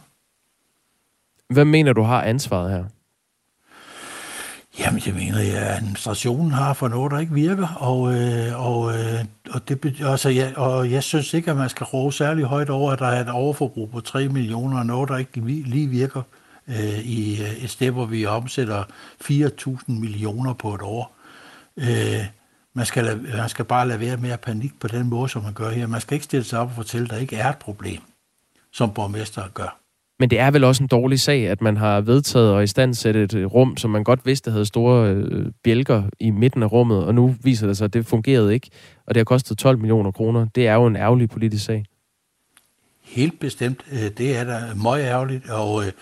[1.48, 2.85] Hvem mener du har ansvaret her?
[4.78, 9.24] Jamen, jeg mener, at administrationen har for noget, der ikke virker, og, øh, og, øh,
[9.50, 12.92] og, det, altså, jeg, og jeg synes ikke, at man skal råbe særlig højt over,
[12.92, 16.22] at der er et overforbrug på 3 millioner, og noget, der ikke lige virker
[16.68, 18.84] øh, i øh, et sted, hvor vi omsætter
[19.24, 21.16] 4.000 millioner på et år.
[21.76, 22.26] Øh,
[22.74, 25.42] man, skal lade, man skal bare lade være med at panik på den måde, som
[25.42, 25.86] man gør her.
[25.86, 28.00] Man skal ikke stille sig op og fortælle, at der ikke er et problem,
[28.72, 29.88] som borgmesteren gør.
[30.18, 32.94] Men det er vel også en dårlig sag, at man har vedtaget og i stand
[32.94, 37.04] sætte et rum, som man godt vidste havde store øh, bjælker i midten af rummet,
[37.04, 38.70] og nu viser det sig, at det fungerede ikke,
[39.07, 40.46] og det har kostet 12 millioner kroner.
[40.54, 41.85] Det er jo en ærgerlig politisk sag.
[43.02, 43.85] Helt bestemt.
[43.92, 45.92] Øh, det er da meget ærgerligt, og, øh,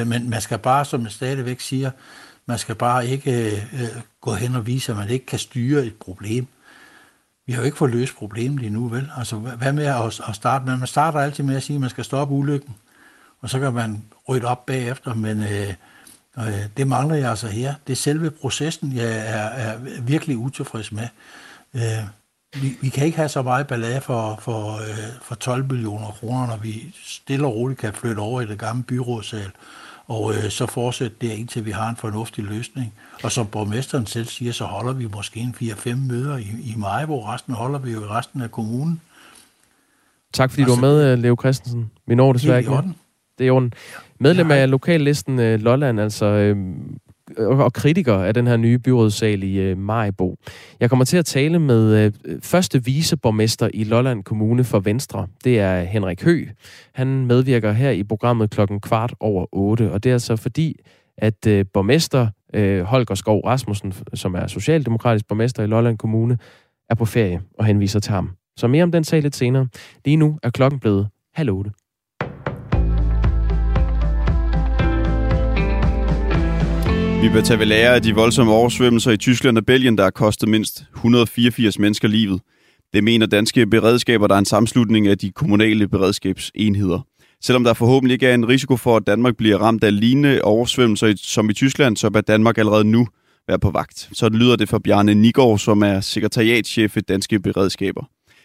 [0.00, 1.90] øh, men man skal bare, som jeg stadigvæk siger,
[2.46, 5.86] man skal bare ikke øh, øh, gå hen og vise, at man ikke kan styre
[5.86, 6.46] et problem.
[7.46, 9.10] Vi har jo ikke fået løst problemet endnu, vel?
[9.16, 10.76] Altså, hvad med at, at starte med?
[10.76, 12.74] Man starter altid med at sige, at man skal stoppe ulykken,
[13.40, 15.74] og så kan man rydde op bagefter, men øh,
[16.38, 17.74] øh, det mangler jeg altså her.
[17.86, 21.08] Det er selve processen, jeg er, er virkelig utilfreds med.
[21.74, 21.82] Øh,
[22.62, 26.46] vi, vi kan ikke have så meget ballade for, for, øh, for 12 millioner kroner,
[26.46, 29.50] når vi stille og roligt kan flytte over i det gamle byrådssal,
[30.06, 32.94] og øh, så fortsætte der, indtil vi har en fornuftig løsning.
[33.22, 37.04] Og som borgmesteren selv siger, så holder vi måske en 4-5 møder i, i maj,
[37.04, 39.00] hvor resten holder vi jo i resten af kommunen.
[40.32, 41.90] Tak fordi du Altså, var med, øh, Leo Christensen.
[42.06, 42.82] Vi når desværre ikke.
[43.38, 43.72] Det er jo en
[44.20, 46.56] medlem af lokallisten øh, Lolland, altså øh,
[47.36, 50.36] og kritiker af den her nye byrådssal i øh, Majbo.
[50.80, 55.26] Jeg kommer til at tale med øh, første viceborgmester i Lolland Kommune for Venstre.
[55.44, 56.46] Det er Henrik Hø.
[56.94, 60.76] Han medvirker her i programmet klokken kvart over otte, og det er altså fordi,
[61.18, 66.38] at øh, borgmester øh, Holger Skov Rasmussen, som er socialdemokratisk borgmester i Lolland Kommune,
[66.90, 68.30] er på ferie og henviser til ham.
[68.56, 69.68] Så mere om den sag lidt senere.
[70.04, 71.70] Lige nu er klokken blevet halv otte.
[77.22, 80.10] Vi bør tage ved lære af de voldsomme oversvømmelser i Tyskland og Belgien, der har
[80.10, 82.40] kostet mindst 184 mennesker livet.
[82.94, 87.00] Det mener danske beredskaber, der er en sammenslutning af de kommunale beredskabsenheder.
[87.42, 91.14] Selvom der forhåbentlig ikke er en risiko for, at Danmark bliver ramt af lignende oversvømmelser
[91.16, 93.06] som i Tyskland, så bør Danmark allerede nu
[93.48, 94.08] være på vagt.
[94.12, 98.04] Så lyder det fra Bjarne Nigård, som er sekretariatschef i Danske Beredskaber.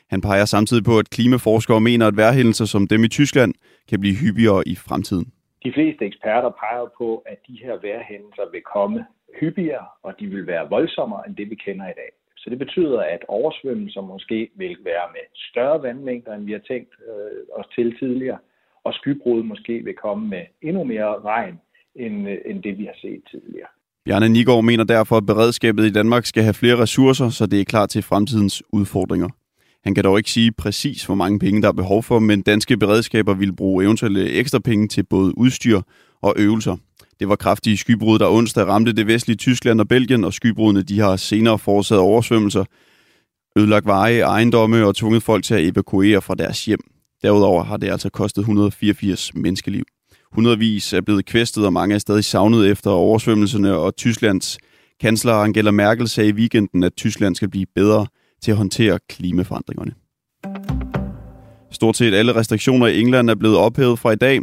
[0.10, 3.54] Han peger samtidig på, at klimaforskere mener, at vejrhændelser som dem i Tyskland
[3.90, 5.26] kan blive hyppigere i fremtiden.
[5.64, 9.06] De fleste eksperter peger på, at de her vejrhændelser vil komme
[9.40, 12.12] hyppigere, og de vil være voldsommere end det, vi kender i dag.
[12.38, 16.94] Så det betyder, at oversvømmelser måske vil være med større vandmængder, end vi har tænkt
[17.10, 18.38] øh, os til tidligere,
[18.84, 21.56] og skybrud måske vil komme med endnu mere regn,
[21.96, 23.68] end, øh, end det vi har set tidligere.
[24.06, 27.66] Bjarne Nigård mener derfor, at beredskabet i Danmark skal have flere ressourcer, så det er
[27.66, 29.30] klar til fremtidens udfordringer.
[29.84, 32.78] Han kan dog ikke sige præcis, hvor mange penge der er behov for, men danske
[32.78, 35.82] beredskaber vil bruge eventuelle ekstra penge til både udstyr
[36.22, 36.78] og øvelser.
[37.20, 41.00] Det var kraftige skybrud, der onsdag ramte det vestlige Tyskland og Belgien, og skybrudene de
[41.00, 42.66] har senere forårsaget oversvømmelser,
[43.58, 46.80] ødelagt veje, ejendomme og tvunget folk til at evakuere fra deres hjem.
[47.22, 49.84] Derudover har det altså kostet 184 menneskeliv.
[50.32, 54.58] Hundredvis er blevet kvæstet, og mange er stadig savnet efter oversvømmelserne, og Tysklands
[55.02, 58.08] kansler Angela Merkel sagde i weekenden, at Tyskland skal blive bedre
[58.44, 59.92] til at håndtere klimaforandringerne.
[61.72, 64.42] Stort set alle restriktioner i England er blevet ophævet fra i dag.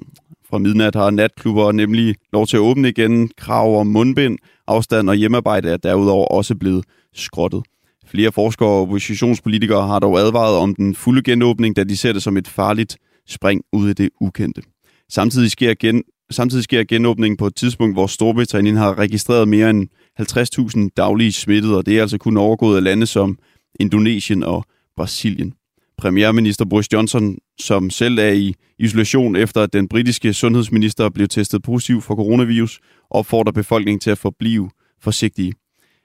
[0.50, 3.30] Fra midnat har natklubber nemlig lov til at åbne igen.
[3.36, 6.84] Krav om mundbind, afstand og hjemmearbejde er derudover også blevet
[7.14, 7.62] skrottet.
[8.06, 12.22] Flere forskere og oppositionspolitikere har dog advaret om den fulde genåbning, da de ser det
[12.22, 12.96] som et farligt
[13.28, 14.62] spring ud i det ukendte.
[15.08, 19.88] Samtidig sker, gen, samtidig sker genåbningen på et tidspunkt, hvor Storbritannien har registreret mere end
[20.20, 23.38] 50.000 daglige smittede, og det er altså kun overgået af lande som
[23.80, 24.64] Indonesien og
[24.96, 25.54] Brasilien.
[25.98, 31.62] Premierminister Boris Johnson, som selv er i isolation efter at den britiske sundhedsminister blev testet
[31.62, 34.70] positiv for coronavirus, opfordrer befolkningen til at forblive
[35.02, 35.52] forsigtige.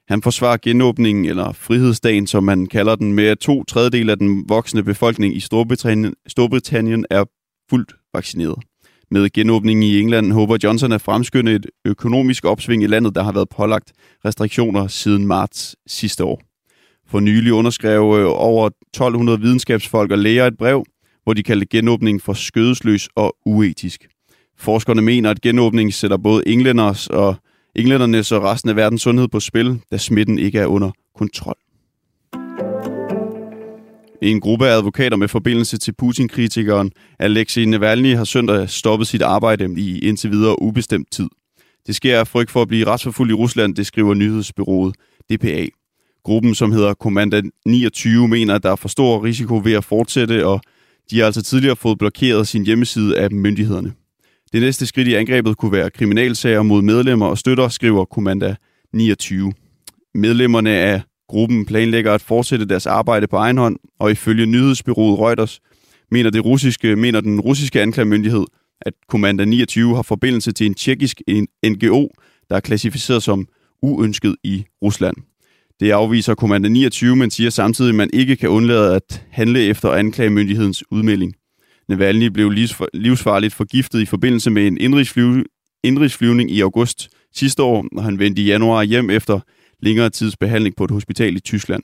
[0.07, 4.49] Han forsvarer genåbningen, eller frihedsdagen, som man kalder den, med at to tredjedel af den
[4.49, 7.23] voksne befolkning i Storbritannien, Storbritannien er
[7.69, 8.63] fuldt vaccineret.
[9.11, 13.31] Med genåbningen i England håber Johnson at fremskynde et økonomisk opsving i landet, der har
[13.31, 13.93] været pålagt
[14.25, 16.41] restriktioner siden marts sidste år.
[17.07, 20.85] For nylig underskrev øh, over 1200 videnskabsfolk og læger et brev,
[21.23, 24.07] hvor de kaldte genåbningen for skødesløs og uetisk.
[24.57, 27.35] Forskerne mener, at genåbningen sætter både englænders og
[27.75, 31.55] englændernes og resten af verdens sundhed på spil, da smitten ikke er under kontrol.
[34.21, 39.75] En gruppe af advokater med forbindelse til Putin-kritikeren Alexei Navalny har søndag stoppet sit arbejde
[39.77, 41.29] i indtil videre ubestemt tid.
[41.87, 44.95] Det sker af frygt for at blive retsforfulgt i Rusland, det skriver nyhedsbyrået
[45.31, 45.67] DPA.
[46.25, 50.47] Gruppen, som hedder Kommanda 29, mener, at der er for stor risiko ved at fortsætte,
[50.47, 50.61] og
[51.11, 53.93] de har altså tidligere fået blokeret sin hjemmeside af myndighederne.
[54.53, 58.55] Det næste skridt i angrebet kunne være kriminalsager mod medlemmer og støtter, skriver Kommanda
[58.93, 59.53] 29.
[60.15, 65.59] Medlemmerne af gruppen planlægger at fortsætte deres arbejde på egen hånd, og ifølge nyhedsbyrået Reuters
[66.11, 68.45] mener, det russiske, mener den russiske anklagemyndighed,
[68.81, 71.21] at Kommanda 29 har forbindelse til en tjekkisk
[71.65, 72.07] NGO,
[72.49, 73.47] der er klassificeret som
[73.81, 75.15] uønsket i Rusland.
[75.79, 79.91] Det afviser Kommando 29, men siger samtidig, at man ikke kan undlade at handle efter
[79.91, 81.33] anklagemyndighedens udmelding.
[81.89, 82.49] Navalny blev
[82.93, 84.77] livsfarligt forgiftet i forbindelse med en
[85.83, 89.39] indrigsflyvning i august sidste år, og han vendte i januar hjem efter
[89.79, 91.83] længere tids behandling på et hospital i Tyskland.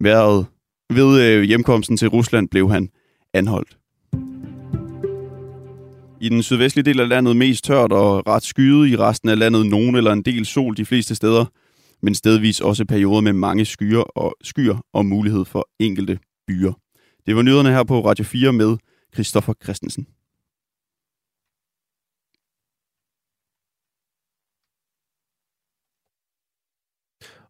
[0.00, 0.46] Været
[0.92, 2.88] ved øh, hjemkomsten til Rusland blev han
[3.34, 3.76] anholdt.
[6.20, 9.66] I den sydvestlige del af landet mest tørt og ret skyet, i resten af landet
[9.66, 11.44] nogen eller en del sol de fleste steder–
[12.02, 16.72] men stedvis også perioder med mange skyer og, skyer og mulighed for enkelte byer.
[17.26, 18.76] Det var nyhederne her på Radio 4 med
[19.14, 20.06] Christoffer Christensen.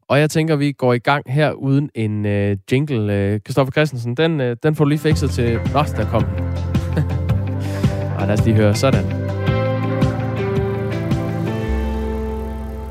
[0.08, 3.14] Og jeg tænker, vi går i gang her uden en øh, jingle.
[3.14, 5.54] Øh, Christoffer Christensen, den, øh, den får du lige fikset til...
[5.54, 6.44] Nå, der kom den.
[8.18, 8.74] og lad os lige høre.
[8.74, 9.15] Sådan.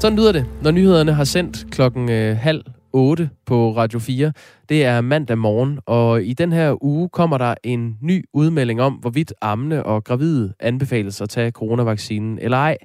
[0.05, 2.63] Sådan lyder det, når nyhederne har sendt klokken øh, halv
[2.93, 4.31] otte på Radio 4.
[4.69, 8.93] Det er mandag morgen, og i den her uge kommer der en ny udmelding om,
[8.93, 12.77] hvorvidt ammende og gravide anbefales at tage coronavaccinen eller ej.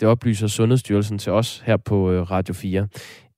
[0.00, 2.88] Det oplyser Sundhedsstyrelsen til os her på øh, Radio 4.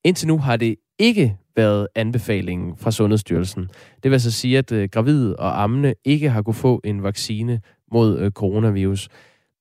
[0.05, 3.63] Indtil nu har det ikke været anbefalingen fra Sundhedsstyrelsen.
[4.03, 7.61] Det vil altså sige, at øh, gravide og ammende ikke har kunne få en vaccine
[7.93, 9.09] mod øh, coronavirus.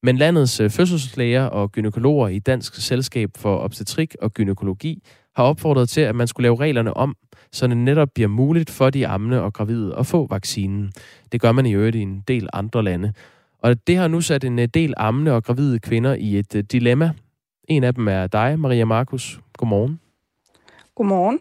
[0.04, 5.04] Men landets øh, fødselslæger og gynekologer i Dansk Selskab for Obstetrik og Gynækologi
[5.36, 7.16] har opfordret til, at man skulle lave reglerne om,
[7.52, 10.92] så det netop bliver muligt for de ammende og gravide at få vaccinen.
[11.32, 13.14] Det gør man i øvrigt i en del andre lande.
[13.62, 17.12] Og det har nu sat en del ammende og gravide kvinder i et dilemma.
[17.68, 19.40] En af dem er dig, Maria Markus.
[19.58, 20.00] Godmorgen.
[20.96, 21.40] Godmorgen.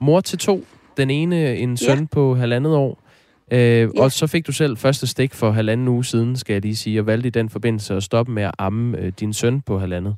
[0.00, 0.64] Mor til to.
[0.96, 2.06] Den ene en søn ja.
[2.12, 3.03] på halvandet år.
[3.50, 3.88] Øh, ja.
[4.02, 7.00] Og så fik du selv første stik for halvanden uge siden, skal jeg lige sige,
[7.00, 10.16] og valgte i den forbindelse at stoppe med at amme øh, din søn på halvandet.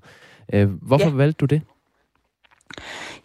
[0.53, 1.15] Øh, hvorfor ja.
[1.15, 1.63] valgte du det?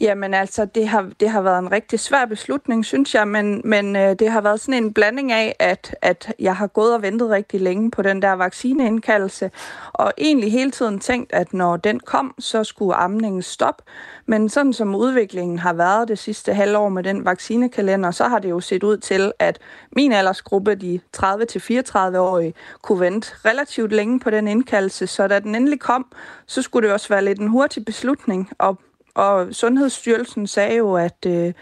[0.02, 3.96] Jamen altså, det har, det har været en rigtig svær beslutning, synes jeg, men, men
[3.96, 7.30] øh, det har været sådan en blanding af, at, at jeg har gået og ventet
[7.30, 9.52] rigtig længe på den der vaccineindkaldelse,
[9.94, 13.84] og egentlig hele tiden tænkt, at når den kom, så skulle amningen stoppe.
[14.26, 18.50] Men sådan som udviklingen har været det sidste halvår med den vaccinekalender, så har det
[18.50, 19.60] jo set ud til, at
[19.96, 25.80] min aldersgruppe, de 30-34-årige, kunne vente relativt længe på den indkaldelse, så da den endelig
[25.80, 26.06] kom,
[26.46, 28.80] så skulle det også være lidt en hurtig beslutning, og
[29.16, 31.54] og Sundhedsstyrelsen sagde jo, at, øh,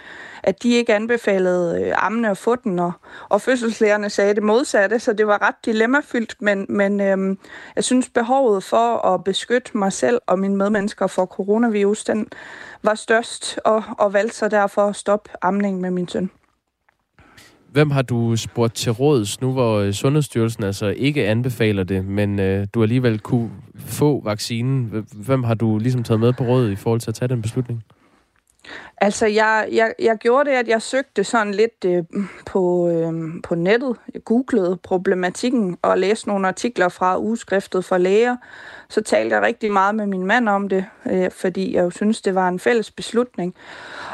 [0.43, 2.91] at de ikke anbefalede øh, ammene at få den, og,
[3.29, 7.37] og fødselslægerne sagde det modsatte, så det var ret dilemmafyldt, men, men øh,
[7.75, 12.27] jeg synes behovet for at beskytte mig selv og mine medmennesker for coronavirus, den
[12.83, 16.31] var størst, og, og valgte så derfor at stoppe amningen med min søn.
[17.71, 22.39] Hvem har du spurgt til råds, nu hvor øh, Sundhedsstyrelsen altså ikke anbefaler det, men
[22.39, 25.05] øh, du alligevel kunne få vaccinen?
[25.13, 27.83] Hvem har du ligesom taget med på råd i forhold til at tage den beslutning?
[29.01, 32.03] Altså, jeg, jeg, jeg gjorde det, at jeg søgte sådan lidt øh,
[32.45, 33.95] på, øh, på nettet.
[34.13, 38.37] Jeg googlede problematikken og læste nogle artikler fra ugeskriftet for læger.
[38.89, 42.21] Så talte jeg rigtig meget med min mand om det, øh, fordi jeg jo synes,
[42.21, 43.55] det var en fælles beslutning.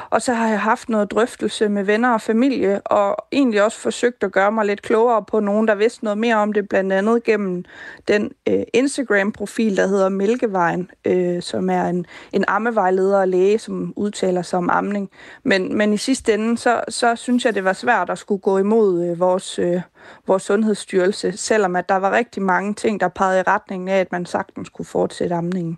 [0.10, 4.24] Og så har jeg haft noget drøftelse med venner og familie, og egentlig også forsøgt
[4.24, 7.24] at gøre mig lidt klogere på nogen, der vidste noget mere om det, blandt andet
[7.24, 7.66] gennem
[8.08, 13.94] den øh, Instagram-profil, der hedder Mælkevejen, øh, som er en, en ammevejleder og læge, som
[13.96, 15.10] udtaler sig om amning.
[15.44, 18.58] Men, men i sidste ende, så, så synes jeg, det var svært at skulle gå
[18.58, 19.82] imod øh, vores, øh,
[20.28, 24.12] vores sundhedsstyrelse, selvom at der var rigtig mange ting, der pegede i retningen af, at
[24.12, 25.78] man sagtens kunne fortsætte amningen.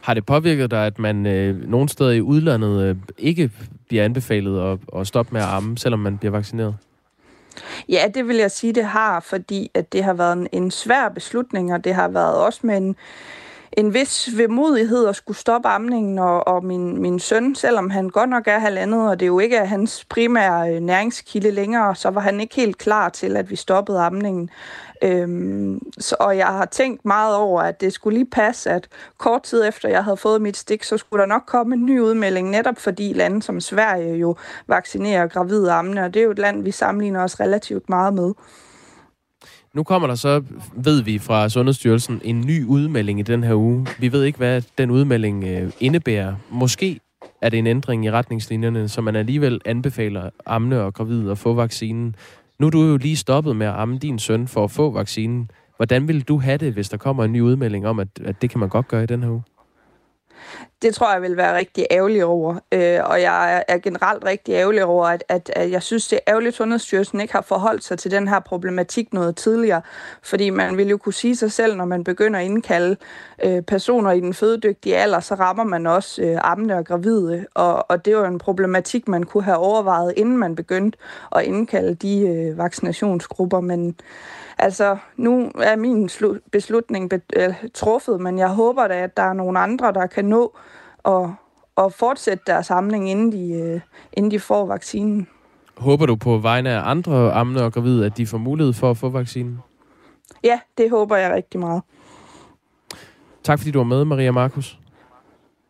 [0.00, 3.50] Har det påvirket dig, at man øh, nogle steder i udlandet øh, ikke
[3.88, 6.76] bliver anbefalet at, at stoppe med at amme, selvom man bliver vaccineret?
[7.88, 11.08] Ja, det vil jeg sige, det har, fordi at det har været en, en svær
[11.08, 12.96] beslutning, og det har været også med en,
[13.76, 18.30] en vis vemodighed at skulle stoppe amningen, og, og min, min søn, selvom han godt
[18.30, 22.20] nok er halvandet, og det jo ikke er hans primære øh, næringskilde længere, så var
[22.20, 24.50] han ikke helt klar til, at vi stoppede amningen.
[25.02, 29.42] Øhm, så, og jeg har tænkt meget over, at det skulle lige passe, at kort
[29.42, 32.50] tid efter jeg havde fået mit stik, så skulle der nok komme en ny udmelding,
[32.50, 36.62] netop fordi lande som Sverige jo vaccinerer gravide ammende, og det er jo et land,
[36.62, 38.32] vi sammenligner os relativt meget med.
[39.74, 40.42] Nu kommer der så,
[40.76, 43.86] ved vi fra Sundhedsstyrelsen, en ny udmelding i den her uge.
[43.98, 46.34] Vi ved ikke, hvad den udmelding øh, indebærer.
[46.50, 47.00] Måske
[47.40, 51.54] er det en ændring i retningslinjerne, så man alligevel anbefaler amne og gravide at få
[51.54, 52.16] vaccinen.
[52.58, 55.50] Nu er du jo lige stoppet med at amme din søn for at få vaccinen.
[55.76, 58.50] Hvordan vil du have det, hvis der kommer en ny udmelding om, at, at det
[58.50, 59.42] kan man godt gøre i den her uge?
[60.82, 62.54] Det tror jeg vil være rigtig ærgerlig over.
[62.72, 66.30] Øh, og jeg er generelt rigtig ærgerlig over, at, at, at jeg synes, det er
[66.30, 69.82] ærgerligt, at Sundhedsstyrelsen ikke har forholdt sig til den her problematik noget tidligere.
[70.22, 72.96] Fordi man vil jo kunne sige sig selv, når man begynder at indkalde
[73.44, 77.46] øh, personer i den fødedygtige alder, så rammer man også øh, ammende og gravide.
[77.54, 80.98] Og, og det var en problematik, man kunne have overvejet, inden man begyndte
[81.36, 83.60] at indkalde de øh, vaccinationsgrupper.
[83.60, 83.96] Men
[84.58, 86.10] Altså, nu er min
[86.52, 90.56] beslutning be- truffet, men jeg håber da, at der er nogle andre, der kan nå
[91.04, 91.28] at,
[91.76, 93.80] at fortsætte deres samling, inden de, øh,
[94.12, 95.28] inden de får vaccinen.
[95.76, 98.96] Håber du på vegne af andre ammende og gravide, at de får mulighed for at
[98.96, 99.58] få vaccinen?
[100.44, 101.82] Ja, det håber jeg rigtig meget.
[103.42, 104.78] Tak fordi du var med, Maria Markus.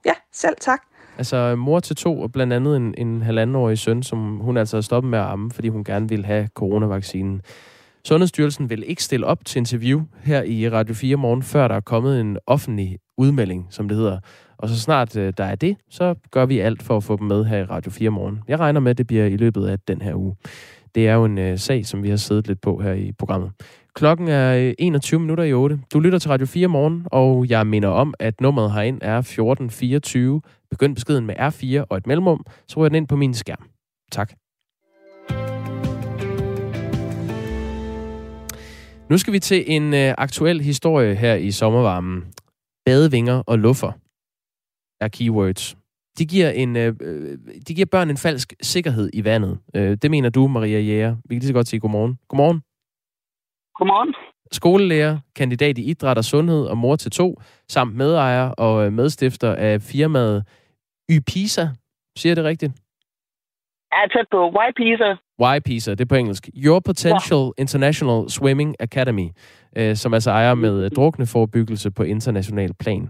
[0.04, 0.82] Ja, selv tak.
[1.18, 4.82] Altså mor til to, og blandt andet en, en halvandenårig søn, som hun altså har
[4.82, 7.42] stoppet med at amme, fordi hun gerne ville have coronavaccinen.
[8.06, 11.80] Sundhedsstyrelsen vil ikke stille op til interview her i Radio 4 morgen, før der er
[11.80, 14.18] kommet en offentlig udmelding, som det hedder.
[14.58, 17.26] Og så snart øh, der er det, så gør vi alt for at få dem
[17.26, 18.40] med her i Radio 4 morgen.
[18.48, 20.36] Jeg regner med, at det bliver i løbet af den her uge.
[20.94, 23.50] Det er jo en øh, sag, som vi har siddet lidt på her i programmet.
[23.94, 25.80] Klokken er øh, 21 minutter i 8.
[25.92, 30.40] Du lytter til Radio 4 morgen, og jeg minder om, at nummeret herind er 1424.
[30.70, 33.68] Begynd beskeden med R4 og et mellemrum, så ryger den ind på min skærm.
[34.12, 34.32] Tak.
[39.12, 42.32] Nu skal vi til en øh, aktuel historie her i sommervarmen.
[42.86, 43.92] badevinger og luffer
[45.00, 45.76] er keywords.
[46.18, 46.94] De giver, en, øh,
[47.68, 49.58] de giver børn en falsk sikkerhed i vandet.
[49.74, 51.16] Øh, det mener du, Maria Jæger.
[51.24, 52.18] Vi kan lige så godt sige godmorgen.
[52.28, 52.60] Godmorgen.
[53.78, 54.14] Godmorgen.
[54.52, 59.54] Skolelærer, kandidat i idræt og sundhed og mor til to, samt medejer og øh, medstifter
[59.54, 60.44] af firmaet
[61.10, 61.68] YPISA.
[62.16, 62.72] Siger det rigtigt?
[63.92, 64.52] Ja, tæt på.
[64.68, 65.10] YPISA.
[65.56, 66.48] YPISA, det er på engelsk.
[66.56, 67.62] Your Potential ja.
[67.62, 69.28] International Swimming Academy,
[69.76, 73.08] øh, som altså ejer med drukneforebyggelse på international plan.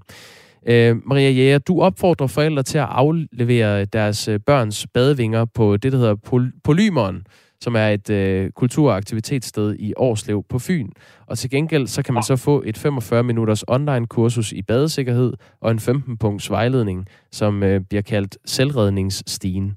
[0.66, 5.92] Øh, Maria Jæger, du opfordrer forældre til at aflevere deres øh, børns badevinger på det,
[5.92, 7.26] der hedder Pol- Polymeren,
[7.60, 10.88] som er et øh, kultur- og aktivitetssted i Årslev på Fyn.
[11.26, 15.32] Og til gengæld så kan man så få et 45 minutters online kursus i badesikkerhed
[15.60, 19.76] og en 15-punkts vejledning, som øh, bliver kaldt selvredningsstien.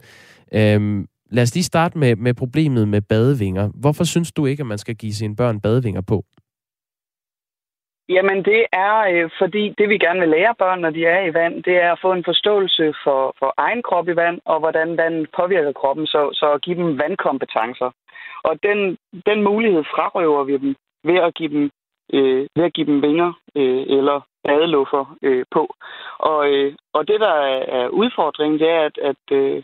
[0.53, 3.69] Øhm, lad os lige starte med, med problemet med badevinger.
[3.81, 6.25] Hvorfor synes du ikke, at man skal give sine børn badevinger på?
[8.09, 11.33] Jamen det er, øh, fordi det vi gerne vil lære børn, når de er i
[11.33, 14.97] vand, det er at få en forståelse for, for egen krop i vand, og hvordan
[14.97, 17.91] vandet påvirker kroppen, så, så at give dem vandkompetencer.
[18.43, 21.71] Og den, den mulighed frarøver vi dem ved at give dem,
[22.13, 25.75] øh, ved at give dem vinger øh, eller badeluffer øh, på.
[26.19, 27.35] Og, øh, og det, der
[27.79, 29.63] er udfordringen, det er, at, at øh,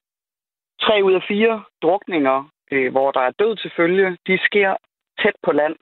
[0.82, 4.76] tre ud af fire drukninger, øh, hvor der er død til følge, de sker
[5.22, 5.76] tæt på land.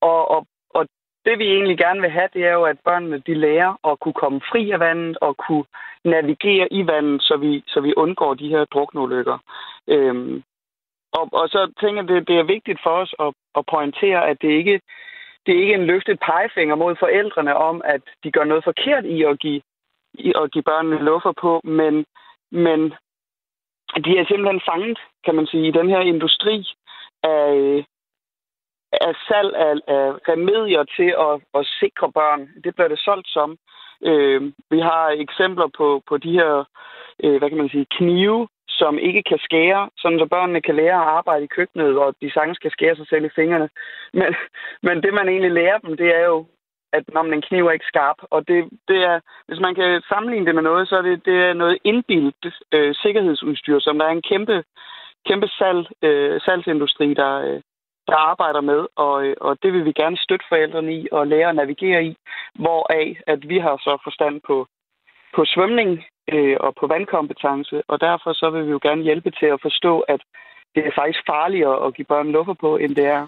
[0.00, 0.86] Og, og og
[1.24, 4.20] det vi egentlig gerne vil have, det er jo, at børnene de lærer at kunne
[4.22, 5.64] komme fri af vandet og kunne
[6.04, 9.38] navigere i vandet, så vi, så vi undgår de her drukneulykker.
[9.88, 10.42] Øhm,
[11.12, 14.36] og, og så tænker jeg, det, det er vigtigt for os at, at pointere, at
[14.42, 14.80] det ikke
[15.46, 19.22] det er ikke en løftet pegefinger mod forældrene om, at de gør noget forkert i
[19.22, 19.62] at give,
[20.14, 22.04] i at give børnene luffer på, men,
[22.50, 22.94] men
[24.04, 26.66] de er simpelthen fanget, kan man sige, i den her industri
[27.22, 27.84] af, øh,
[28.92, 32.48] af salg af, af remedier til at, at sikre børn.
[32.64, 33.56] Det bliver det solgt som.
[34.04, 36.64] Øh, vi har eksempler på, på de her,
[37.24, 41.00] øh, hvad kan man sige, knive, som ikke kan skære, sådan så børnene kan lære
[41.02, 43.68] at arbejde i køkkenet, og de sagtens kan skære sig selv i fingrene.
[44.12, 44.34] Men,
[44.86, 46.46] men det, man egentlig lærer dem, det er jo,
[46.92, 48.16] at når man en kniv er ikke skarp.
[48.30, 51.36] Og det, det er, hvis man kan sammenligne det med noget, så er det, det
[51.48, 54.64] er noget indbildt øh, sikkerhedsudstyr, som der er en kæmpe,
[55.28, 57.60] kæmpe salg, øh, salgsindustri, der, øh,
[58.06, 61.48] der arbejder med, og, øh, og det vil vi gerne støtte forældrene i og lære
[61.48, 62.16] at navigere i,
[62.54, 64.66] hvoraf at vi har så forstand på,
[65.34, 69.46] på svømning øh, og på vandkompetence, og derfor så vil vi jo gerne hjælpe til
[69.46, 70.20] at forstå, at
[70.74, 73.26] det er faktisk farligere at give børn luffer på, end det er.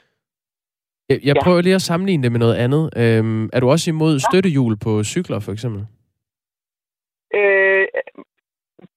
[1.09, 1.63] Jeg, jeg prøver ja.
[1.63, 2.91] lige at sammenligne det med noget andet.
[2.97, 5.87] Øhm, er du også imod støttehjul på cykler, for eksempel?
[7.35, 7.87] Øh,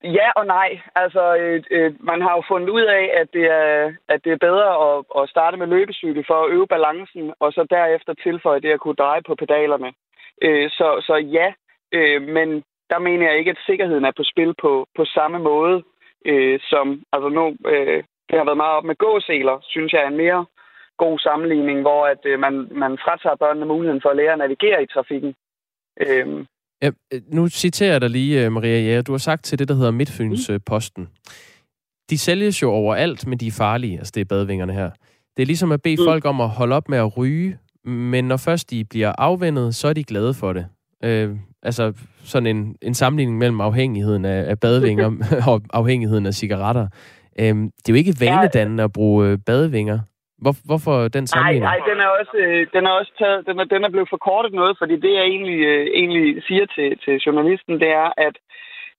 [0.03, 0.79] Ja og nej.
[0.95, 4.45] Altså, øh, øh, man har jo fundet ud af, at det er, at det er
[4.47, 8.71] bedre at, at starte med løbecykel for at øve balancen, og så derefter tilføje det
[8.71, 9.93] at kunne dreje på pedalerne.
[10.41, 11.53] Øh, så, så ja,
[11.91, 15.83] øh, men der mener jeg ikke, at sikkerheden er på spil på, på samme måde,
[16.25, 20.07] øh, som altså nu, øh, det har været meget op med gåseler, synes jeg er
[20.07, 20.45] en mere
[20.97, 24.83] god sammenligning, hvor at øh, man, man fratager børnene muligheden for at lære at navigere
[24.83, 25.35] i trafikken.
[26.01, 26.45] Øh,
[26.81, 29.01] Ja, øh, nu citerer jeg dig lige, øh, Maria Jæger.
[29.01, 30.59] Du har sagt til det, der hedder Midtfyns mm.
[30.65, 31.09] Posten.
[32.09, 33.97] De sælges jo overalt, men de er farlige.
[33.97, 34.89] Altså, det er badvingerne her.
[35.37, 36.05] Det er ligesom at bede mm.
[36.05, 39.87] folk om at holde op med at ryge, men når først de bliver afvendet, så
[39.87, 40.65] er de glade for det.
[41.03, 41.93] Øh, altså
[42.23, 45.11] sådan en, en sammenligning mellem afhængigheden af, af badevinger
[45.51, 46.87] og afhængigheden af cigaretter.
[47.39, 49.99] Øh, det er jo ikke vanedannende at bruge øh, badevinger.
[50.43, 51.69] Hvor, hvorfor den sammenligning?
[51.71, 54.53] Nej, den er også, øh, den er også taget, den er, den er blevet forkortet
[54.53, 58.35] noget, fordi det, jeg egentlig, øh, egentlig siger til, til journalisten, det er, at,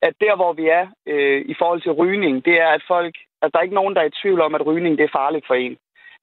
[0.07, 3.49] at der, hvor vi er øh, i forhold til rygning, det er, at folk, at
[3.51, 5.55] der er ikke nogen, der er i tvivl om, at rygning det er farligt for
[5.55, 5.77] en.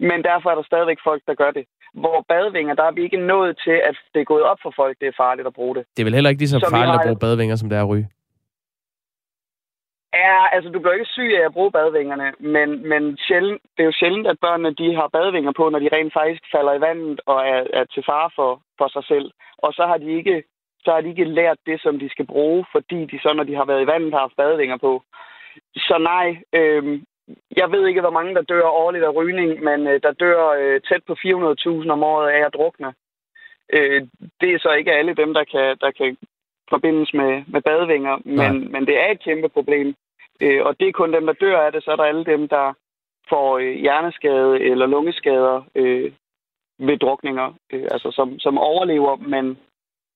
[0.09, 1.66] Men derfor er der stadigvæk folk, der gør det.
[1.93, 4.95] Hvor badevinger, der er vi ikke nået til, at det er gået op for folk,
[5.01, 5.84] det er farligt at bruge det.
[5.95, 7.84] Det er vel heller ikke lige så, så farligt at bruge badevinger, som det er
[7.84, 8.07] at ryge?
[10.14, 13.89] Ja, altså du bliver ikke syg af at bruge badevingerne, men, men sjældent, det er
[13.91, 17.22] jo sjældent, at børnene de har badevinger på, når de rent faktisk falder i vandet
[17.26, 19.32] og er, er til fare for, for sig selv.
[19.57, 20.43] Og så har de ikke
[20.86, 23.55] så har de ikke lært det, som de skal bruge, fordi de så, når de
[23.55, 25.03] har været i vandet, har haft badevinger på.
[25.76, 27.01] Så nej, øh,
[27.57, 30.82] jeg ved ikke, hvor mange der dør årligt af rygning, men øh, der dør øh,
[30.82, 32.93] tæt på 400.000 om året af at drukne.
[33.74, 34.01] Øh,
[34.41, 36.18] det er så ikke alle dem, der kan, der kan
[36.70, 39.95] forbindes med, med badevinger, men, men det er et kæmpe problem.
[40.41, 42.47] Øh, og det er kun dem, der dør af det, så er der alle dem,
[42.47, 42.73] der
[43.29, 46.11] får øh, hjerneskade eller lungeskader øh,
[46.79, 49.57] ved drukninger, øh, altså som, som overlever, men,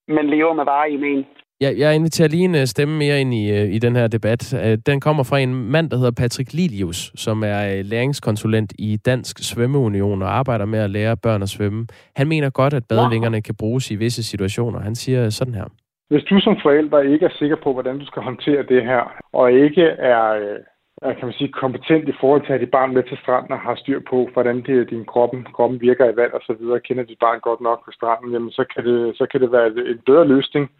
[0.07, 1.25] men lever med varig i men.
[1.61, 4.53] Ja, jeg inviterer lige en øh, stemme mere ind i, øh, i den her debat.
[4.53, 9.43] Øh, den kommer fra en mand, der hedder Patrick Lilius, som er læringskonsulent i Dansk
[9.43, 11.87] Svømmeunion og arbejder med at lære børn at svømme.
[12.15, 14.79] Han mener godt, at badevingerne kan bruges i visse situationer.
[14.79, 15.65] Han siger sådan her
[16.09, 19.51] hvis du som forælder ikke er sikker på, hvordan du skal håndtere det her, og
[19.51, 20.59] ikke er, øh,
[21.01, 23.51] er kan man sige, kompetent i forhold til at have dit barn med til stranden
[23.51, 26.79] og har styr på, hvordan det, din kroppen, kroppen virker i vand og så videre,
[26.79, 29.67] kender dit barn godt nok på stranden, jamen så kan det, så kan det være
[29.67, 30.71] en bedre løsning,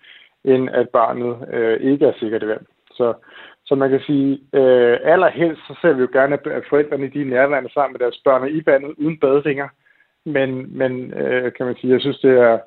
[0.43, 2.65] end at barnet øh, ikke er sikkert i vand.
[2.91, 3.13] Så,
[3.65, 7.25] så man kan sige, øh, allerhelst så ser vi jo gerne, at forældrene de er
[7.25, 9.67] nærværende sammen med deres børn i vandet uden badringer.
[10.25, 12.59] Men, men øh, kan man sige, jeg synes, det er,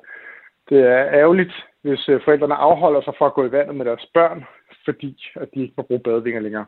[0.69, 1.53] det er ærgerligt,
[1.83, 4.45] hvis øh, forældrene afholder sig fra at gå i vandet med deres børn,
[4.85, 6.65] fordi at de ikke må bruge badevinger længere.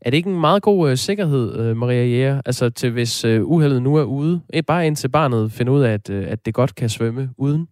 [0.00, 2.42] Er det ikke en meget god øh, sikkerhed, øh, Maria Jæger?
[2.46, 5.92] Altså til hvis øh, uheldet nu er ude, eh, bare indtil barnet finder ud af,
[5.92, 7.68] at, øh, at det godt kan svømme uden?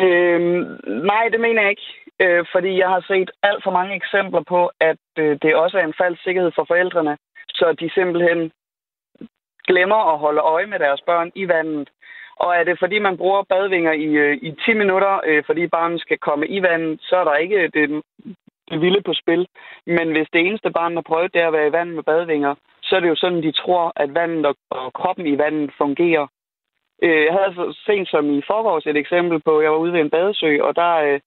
[0.00, 0.60] Øhm,
[1.10, 1.88] nej, det mener jeg ikke.
[2.20, 5.84] Øh, fordi jeg har set alt for mange eksempler på, at øh, det også er
[5.84, 7.16] en falsk sikkerhed for forældrene,
[7.48, 8.52] så de simpelthen
[9.68, 11.88] glemmer at holde øje med deres børn i vandet.
[12.44, 16.00] Og er det fordi, man bruger badvinger i, øh, i 10 minutter, øh, fordi barnet
[16.00, 18.02] skal komme i vandet, så er der ikke øh, det,
[18.70, 19.46] det vilde på spil.
[19.86, 22.54] Men hvis det eneste barn har prøvet, det er at være i vand med badvinger,
[22.82, 26.26] så er det jo sådan, de tror, at vandet og, og kroppen i vandet fungerer.
[27.02, 29.92] Øh, jeg havde så sent som i forgårs et eksempel på, at jeg var ude
[29.92, 31.20] ved en badesø, og der øh,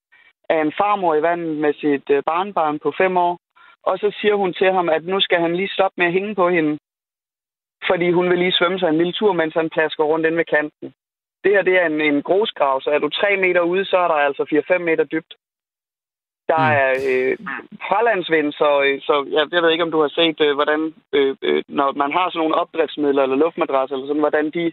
[0.50, 3.40] er en farmor i vandet med sit øh, barnbarn på fem år.
[3.84, 6.36] Og så siger hun til ham, at nu skal han lige stoppe med at hænge
[6.36, 6.78] på hende.
[7.88, 10.46] Fordi hun vil lige svømme sig en lille tur, mens han plasker rundt ind ved
[10.46, 10.94] kanten.
[11.46, 14.08] Det her det er en, en grusgrav, så er du tre meter ude, så er
[14.08, 14.44] der altså
[14.74, 15.34] 4-5 meter dybt.
[16.48, 16.76] Der mm.
[16.84, 17.38] er øh,
[17.90, 21.36] fralandsvind, så, øh, så jeg, jeg ved ikke, om du har set, øh, hvordan, øh,
[21.42, 24.72] øh, når man har sådan nogle opdriftsmidler eller luftmadrasser, eller sådan, hvordan de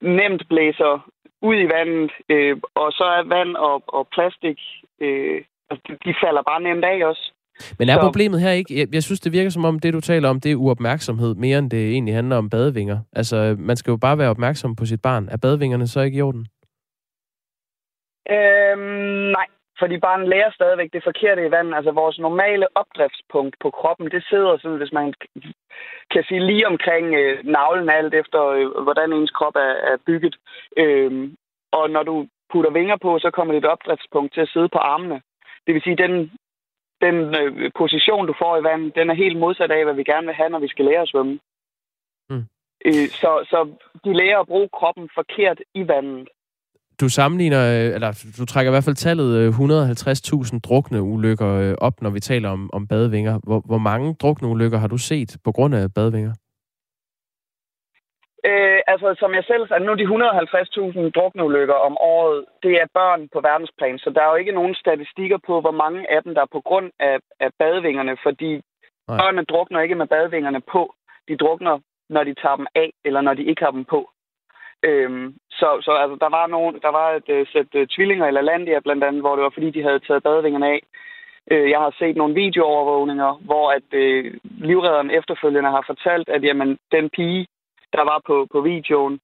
[0.00, 1.10] nemt blæser
[1.42, 4.58] ud i vandet, øh, og så er vand og, og plastik,
[5.00, 7.32] øh, altså, de falder bare nemt af også.
[7.78, 8.00] Men er så...
[8.00, 10.52] problemet her ikke, jeg, jeg synes, det virker som om, det du taler om, det
[10.52, 12.98] er uopmærksomhed, mere end det egentlig handler om badevinger.
[13.12, 15.28] Altså, man skal jo bare være opmærksom på sit barn.
[15.30, 16.46] Er badevingerne så ikke i orden?
[18.30, 19.46] Øhm, nej,
[19.80, 21.74] fordi barnet lærer stadigvæk det forkerte i vandet.
[21.74, 25.14] Altså vores normale opdriftspunkt på kroppen, det sidder sådan, hvis man
[26.12, 30.36] kan sige lige omkring øh, navlen alt efter, øh, hvordan ens krop er, er bygget.
[30.76, 31.36] Øhm,
[31.72, 35.20] og når du putter vinger på, så kommer dit opdriftspunkt til at sidde på armene.
[35.66, 36.30] Det vil sige, den,
[37.00, 40.26] den øh, position, du får i vandet, den er helt modsat af, hvad vi gerne
[40.26, 41.38] vil have, når vi skal lære at svømme.
[42.30, 42.44] Mm.
[42.88, 43.58] Øh, så, så
[44.04, 46.28] de lærer at bruge kroppen forkert i vandet
[47.00, 51.74] du sammenligner, øh, eller du trækker i hvert fald tallet 150.000 øh, drukne ulykker øh,
[51.78, 53.38] op, når vi taler om, om badevinger.
[53.44, 56.32] Hvor, hvor mange drukne ulykker har du set på grund af badevinger?
[58.48, 62.86] Øh, altså, som jeg selv sagde, nu de 150.000 drukne ulykker om året, det er
[62.94, 66.34] børn på verdensplan, så der er jo ikke nogen statistikker på, hvor mange af dem,
[66.34, 68.52] der er på grund af, af badevingerne, fordi
[69.08, 69.18] Nej.
[69.20, 70.94] børnene drukner ikke med badevingerne på.
[71.28, 71.78] De drukner,
[72.08, 74.10] når de tager dem af, eller når de ikke har dem på.
[74.82, 78.40] Øhm, så så altså, der var nogen, der var et uh, sæt uh, tvillinger eller
[78.40, 80.80] Landia blandt andet, hvor det var fordi, de havde taget badevingerne af.
[81.52, 84.24] Uh, jeg har set nogle videoovervågninger, hvor at uh,
[84.68, 87.46] livredderen efterfølgende har fortalt, at jamen, den pige,
[87.92, 89.20] der var på, på videoen,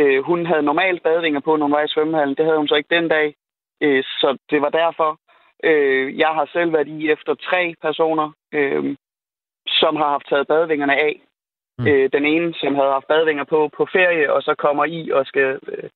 [0.00, 2.36] uh, hun havde normalt badevinger på, når hun var i svømmehallen.
[2.36, 3.34] Det havde hun så ikke den dag,
[3.84, 5.10] uh, så det var derfor.
[5.66, 8.84] Uh, jeg har selv været i efter tre personer, uh,
[9.66, 11.20] som har haft taget badevingerne af
[11.80, 11.86] Mm.
[11.86, 15.26] Øh, den ene, som havde haft badvinger på på ferie, og så kommer i og
[15.26, 15.90] skal, øh,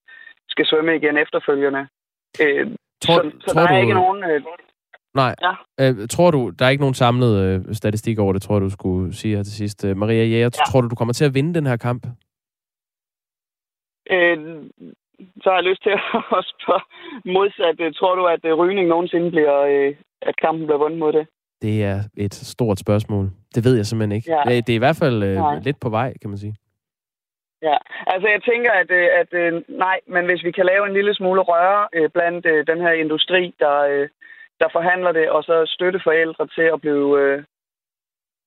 [0.49, 1.83] skal svømme igen efterfølgende.
[2.43, 2.67] Øh,
[3.05, 3.83] tror, så, så tror der er du...
[3.83, 4.25] ikke nogen...
[4.31, 4.43] Øh,
[5.15, 5.35] Nej.
[5.43, 5.53] Ja.
[5.81, 9.15] Øh, tror du, der er ikke nogen samlet øh, statistik over det, tror du skulle
[9.15, 9.85] sige her til sidst.
[9.85, 10.49] Øh, Maria Jæger, ja.
[10.49, 12.07] tror du, du kommer til at vinde den her kamp?
[14.11, 14.39] Øh,
[15.43, 15.93] så har jeg lyst til
[16.39, 16.85] at spørge
[17.25, 17.81] modsat.
[17.81, 21.27] Øh, tror du, at øh, rygning nogensinde bliver, øh, at kampen bliver vundet mod det?
[21.63, 23.31] Det er et stort spørgsmål.
[23.55, 24.31] Det ved jeg simpelthen ikke.
[24.31, 24.57] Ja.
[24.67, 26.57] Det er i hvert fald øh, lidt på vej, kan man sige.
[27.69, 30.87] Ja, altså jeg tænker, at, øh, at, at øh, nej, men hvis vi kan lave
[30.87, 34.09] en lille smule røre øh, blandt øh, den her industri, der, øh,
[34.61, 37.45] der forhandler det, og så støtte forældre til at blive, øh,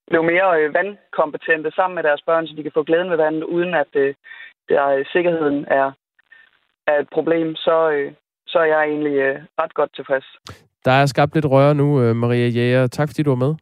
[0.08, 3.44] blive mere øh, vandkompetente sammen med deres børn, så de kan få glæden ved vandet,
[3.44, 4.16] uden at øh,
[4.70, 5.92] der, øh, sikkerheden er,
[6.88, 8.14] er et problem, så, øh,
[8.48, 10.26] så er jeg egentlig øh, ret godt tilfreds.
[10.86, 12.88] Der er skabt lidt røre nu, øh, Maria Jæger.
[12.88, 13.56] Tak fordi du var med.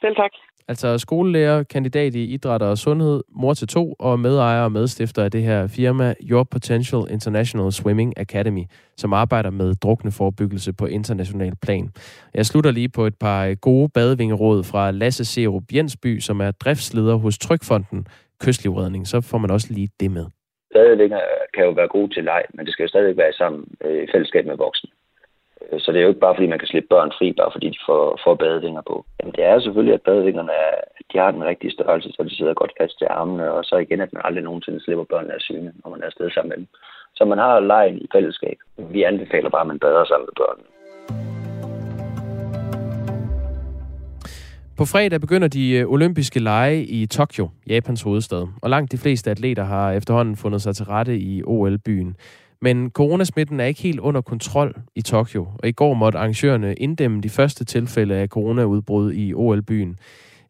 [0.00, 0.30] Selv tak.
[0.68, 5.30] Altså skolelærer, kandidat i idræt og sundhed, mor til to og medejer og medstifter af
[5.30, 8.64] det her firma Your Potential International Swimming Academy,
[8.96, 11.88] som arbejder med drukne forebyggelse på international plan.
[12.34, 17.16] Jeg slutter lige på et par gode badevingeråd fra Lasse Serup Jensby, som er driftsleder
[17.16, 18.06] hos Trykfonden
[18.40, 19.06] Kystlivredning.
[19.06, 20.26] Så får man også lige det med.
[20.74, 21.20] Badevinger
[21.54, 24.06] kan jo være gode til leg, men det skal jo stadig være sammen øh, i
[24.12, 24.90] fællesskab med voksne.
[25.74, 27.68] Øh, så det er jo ikke bare, fordi man kan slippe børn fri, bare fordi
[27.70, 29.04] de får, får badevinger på.
[29.20, 30.74] Jamen, det er selvfølgelig, at badevingerne er,
[31.12, 34.00] de har den rigtige størrelse, så de sidder godt fast til armene, og så igen,
[34.00, 36.66] at man aldrig nogensinde slipper børnene af syne, når man er afsted sammen med dem.
[37.14, 38.58] Så man har lejen i fællesskab.
[38.78, 40.68] Vi anbefaler bare, at man bader sammen med børnene.
[44.76, 48.46] På fredag begynder de øh, olympiske lege i Tokyo, Japans hovedstad.
[48.62, 52.16] Og langt de fleste atleter har efterhånden fundet sig til rette i OL-byen.
[52.64, 57.20] Men coronasmitten er ikke helt under kontrol i Tokyo, og i går måtte arrangørerne inddæmme
[57.20, 59.96] de første tilfælde af coronaudbrud i OL-byen.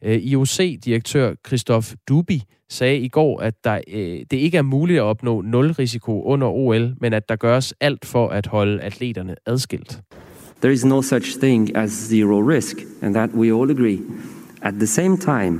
[0.01, 5.03] Øh, IOC-direktør Christoph Dubi sagde i går, at der, øh, det ikke er muligt at
[5.03, 10.01] opnå nul risiko under OL, men at der gøres alt for at holde atleterne adskilt.
[10.61, 13.99] There is no such thing as zero risk, and that we all agree.
[14.61, 15.59] At the same time,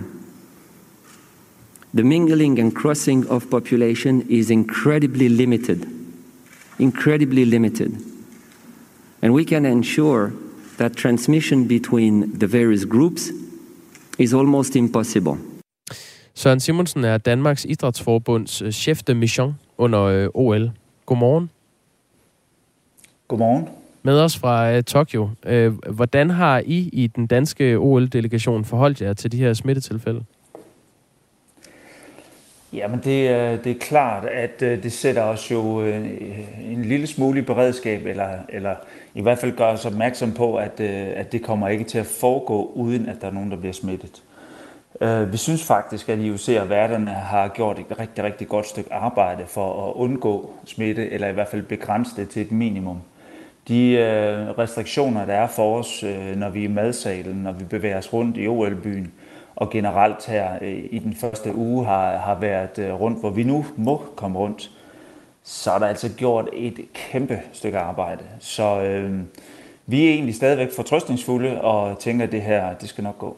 [1.94, 5.95] the mingling and crossing of population is incredibly limited.
[6.80, 7.92] Incredibly limited.
[9.22, 10.32] And we can ensure
[10.78, 13.32] that transmission between the various groups
[14.20, 15.38] is almost impossible.
[16.34, 20.72] Søren Simonsen er Danmarks Idrætsforbunds øh, chef de mission under øh, OL.
[21.06, 21.50] Godmorgen.
[23.28, 23.68] Godmorgen.
[24.04, 25.30] Med os fra uh, Tokyo.
[25.52, 30.24] Uh, hvordan har I i den danske OL-delegation forholdt jer til de her smittetilfælde?
[32.76, 36.06] Jamen det, det er klart, at øh, det sætter os jo øh,
[36.72, 38.76] en lille smule i beredskab, eller, eller
[39.14, 42.06] i hvert fald gør os opmærksom på, at, øh, at det kommer ikke til at
[42.06, 44.24] foregå, uden at der er nogen, der bliver smittet.
[45.32, 49.44] Vi synes faktisk, at IOC og værterne har gjort et rigtig, rigtig godt stykke arbejde
[49.48, 52.98] for at undgå smitte, eller i hvert fald begrænse det til et minimum.
[53.68, 53.98] De
[54.58, 56.04] restriktioner, der er for os,
[56.36, 59.12] når vi er i madsalen, når vi bevæger os rundt i OL-byen,
[59.56, 63.44] og generelt her øh, i den første uge har, har været øh, rundt, hvor vi
[63.44, 64.72] nu må komme rundt,
[65.44, 68.24] så er der altså gjort et kæmpe stykke arbejde.
[68.40, 69.20] Så øh,
[69.88, 73.38] vi er egentlig stadigvæk fortrøstningsfulde og tænker, at det her det skal nok gå.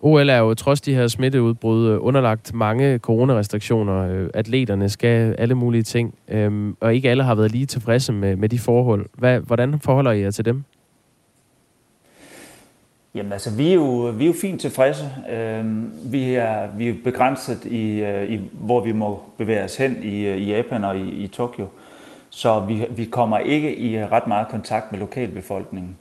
[0.00, 4.28] OL er jo trods de her smitteudbrud øh, underlagt mange coronarestriktioner.
[4.34, 8.48] Atleterne skal alle mulige ting, øhm, og ikke alle har været lige tilfredse med, med
[8.48, 9.06] de forhold.
[9.18, 10.64] Hvad, hvordan forholder I jer til dem?
[13.14, 15.10] Jamen altså, vi er jo, vi er jo fint tilfredse.
[15.30, 15.64] Øh,
[16.12, 20.26] vi, er, vi er begrænset i, øh, i, hvor vi må bevæge os hen i,
[20.26, 21.66] øh, i Japan og i, i Tokyo.
[22.30, 25.96] Så vi, vi kommer ikke i øh, ret meget kontakt med lokalbefolkningen.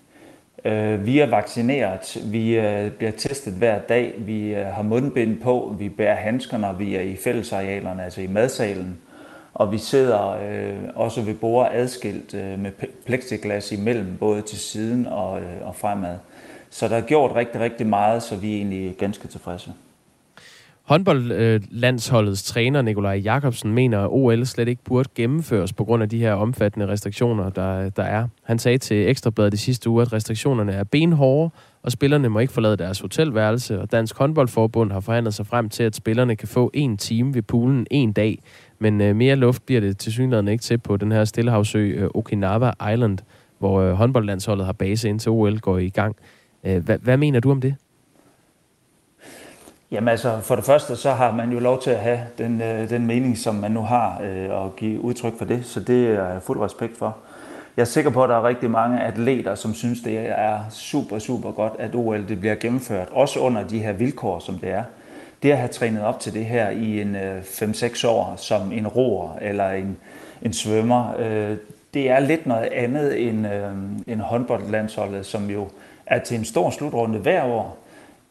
[0.65, 5.75] Øh, vi er vaccineret, vi øh, bliver testet hver dag, vi øh, har mundbind på,
[5.79, 8.97] vi bærer handsker, når vi er i fællesarealerne, altså i madsalen.
[9.53, 12.71] Og vi sidder øh, også ved bordet adskilt øh, med
[13.05, 16.17] plexiglas imellem, både til siden og, øh, og fremad.
[16.73, 19.71] Så der er gjort rigtig, rigtig meget, så vi er egentlig ganske tilfredse.
[20.83, 26.19] Håndboldlandsholdets træner Nikolaj Jakobsen mener, at OL slet ikke burde gennemføres på grund af de
[26.19, 28.27] her omfattende restriktioner, der, der er.
[28.43, 31.49] Han sagde til Ekstrabladet i sidste uge, at restriktionerne er benhårde,
[31.83, 35.83] og spillerne må ikke forlade deres hotelværelse, og Dansk Håndboldforbund har forhandlet sig frem til,
[35.83, 38.39] at spillerne kan få en time ved poolen en dag,
[38.79, 42.09] men øh, mere luft bliver det til synligheden ikke til på den her stillehavsø øh,
[42.13, 43.17] Okinawa Island,
[43.59, 46.15] hvor øh, håndboldlandsholdet har base indtil OL går i gang.
[46.63, 47.75] Øh, hvad, hvad mener du om det?
[49.91, 52.89] Jamen altså, for det første, så har man jo lov til at have den, øh,
[52.89, 56.29] den mening, som man nu har, øh, og give udtryk for det, så det er
[56.29, 57.17] jeg fuld respekt for.
[57.77, 61.19] Jeg er sikker på, at der er rigtig mange atleter, som synes, det er super,
[61.19, 64.83] super godt, at OL det bliver gennemført, også under de her vilkår, som det er.
[65.43, 69.37] Det at have trænet op til det her i en 5-6 år, som en roer
[69.41, 69.97] eller en,
[70.41, 71.13] en svømmer,
[71.93, 73.47] det er lidt noget andet end,
[74.07, 75.67] end håndboldlandsholdet, som jo
[76.05, 77.77] er til en stor slutrunde hver år,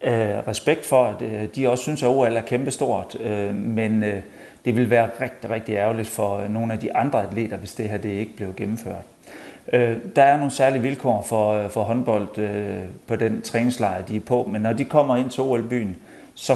[0.03, 4.23] øh, respekt for, at øh, de også synes, at OL er kæmpestort, øh, men øh,
[4.65, 7.97] det vil være rigtig, rigtig ærgerligt for nogle af de andre atleter, hvis det her
[7.97, 9.05] det ikke blev gennemført.
[9.73, 14.17] Øh, der er nogle særlige vilkår for, øh, for håndbold øh, på den træningslejr, de
[14.17, 15.97] er på, men når de kommer ind til OL-byen,
[16.35, 16.55] så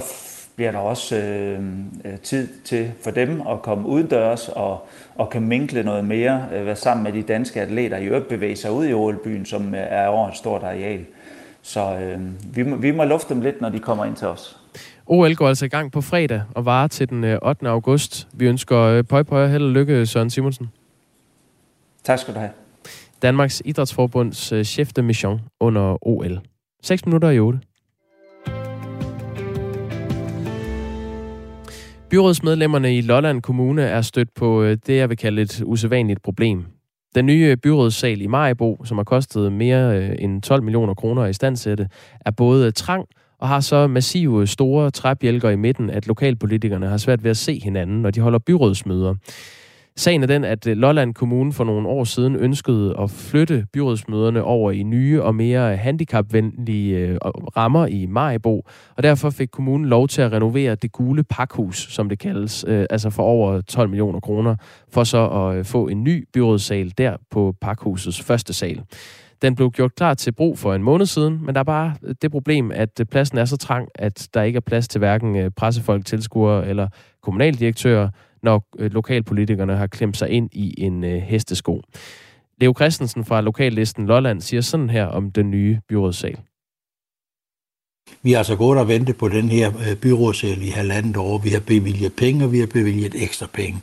[0.57, 1.61] bliver der også øh,
[2.05, 6.67] øh, tid til for dem at komme udendørs og, og kan minkle noget mere, øh,
[6.67, 10.07] være sammen med de danske atleter, i øvrigt bevæge sig ud i OL-byen, som er
[10.07, 11.05] over et stort areal.
[11.63, 12.21] Så øh,
[12.57, 14.61] vi, må, vi må lufte dem lidt, når de kommer ind til os.
[15.07, 17.67] OL går altså i gang på fredag og varer til den 8.
[17.67, 18.29] Øh, august.
[18.33, 20.71] Vi ønsker øh, pøj pøj held og lykke, Søren Simonsen.
[22.05, 22.51] Tak skal du have.
[23.23, 26.41] Danmarks Idrætsforbunds øh, chef de mission under OL.
[26.83, 27.61] 6 minutter i 8.
[32.11, 36.65] Byrådsmedlemmerne i Lolland Kommune er stødt på øh, det, jeg vil kalde et usædvanligt problem.
[37.15, 41.33] Den nye byrådssal i Majbo, som har kostet mere øh, end 12 millioner kroner i
[41.33, 41.89] standsætte,
[42.21, 43.05] er både trang
[43.39, 47.61] og har så massive store træbjælker i midten, at lokalpolitikerne har svært ved at se
[47.65, 49.15] hinanden, når de holder byrådsmøder.
[49.99, 54.43] Sagen er den, at øh, Lolland Kommune for nogle år siden ønskede at flytte byrådsmøderne
[54.43, 57.17] over i nye og mere handicapvenlige øh,
[57.57, 58.67] rammer i Majbo,
[58.97, 62.87] og derfor fik kommunen lov til at renovere det gule pakhus, som det kaldes, øh,
[62.91, 64.57] altså for over 12 millioner kroner,
[64.93, 68.83] for så at få en ny byrådssal der på pakhusets første sal.
[69.43, 72.31] Den blev gjort klar til brug for en måned siden, men der er bare det
[72.31, 76.69] problem, at pladsen er så trang, at der ikke er plads til hverken pressefolk, tilskuere
[76.69, 76.89] eller
[77.23, 78.09] kommunaldirektører,
[78.47, 81.83] når øh, lokalpolitikerne har klemt sig ind i en øh, hestesko.
[82.61, 86.39] Leo Christensen fra lokallisten Lolland siger sådan her om den nye byrådssal.
[88.23, 91.39] Vi har altså gået og ventet på den her øh, byrådssal i halvandet år.
[91.39, 93.81] Vi har bevilget penge, og vi har bevilget ekstra penge.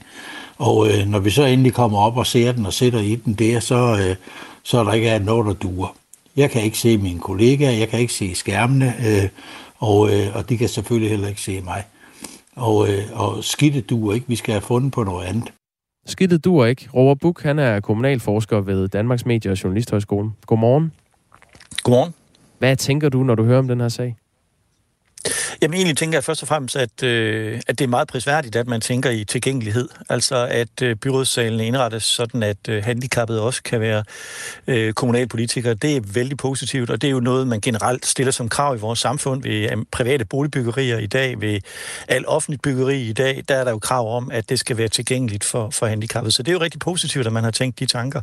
[0.57, 3.33] Og øh, når vi så endelig kommer op og ser den og sætter i den
[3.33, 4.15] der, så, øh,
[4.63, 5.95] så er der ikke noget, der duer.
[6.35, 9.29] Jeg kan ikke se mine kollegaer, jeg kan ikke se skærmene, øh,
[9.77, 11.83] og, øh, og de kan selvfølgelig heller ikke se mig.
[12.55, 14.27] Og, øh, og skidtet duer ikke.
[14.27, 15.53] Vi skal have fundet på noget andet.
[16.05, 16.89] Skidtet duer ikke.
[16.93, 20.31] Robert Buk, han er kommunalforsker ved Danmarks Medie- og Journalisthøjskole.
[20.45, 20.91] Godmorgen.
[21.83, 22.13] Godmorgen.
[22.59, 24.15] Hvad tænker du, når du hører om den her sag?
[25.63, 28.67] Jamen egentlig tænker jeg først og fremmest, at, øh, at det er meget prisværdigt, at
[28.67, 29.89] man tænker i tilgængelighed.
[30.09, 34.03] Altså at øh, byrådssalen indrettes sådan, at øh, handicappede også kan være
[34.67, 35.73] øh, kommunalpolitikere.
[35.73, 38.79] Det er vældig positivt, og det er jo noget, man generelt stiller som krav i
[38.79, 41.59] vores samfund ved øh, private boligbyggerier i dag, ved
[42.07, 43.43] al offentligt byggeri i dag.
[43.47, 46.31] Der er der jo krav om, at det skal være tilgængeligt for, for handicappede.
[46.31, 48.21] Så det er jo rigtig positivt, at man har tænkt de tanker.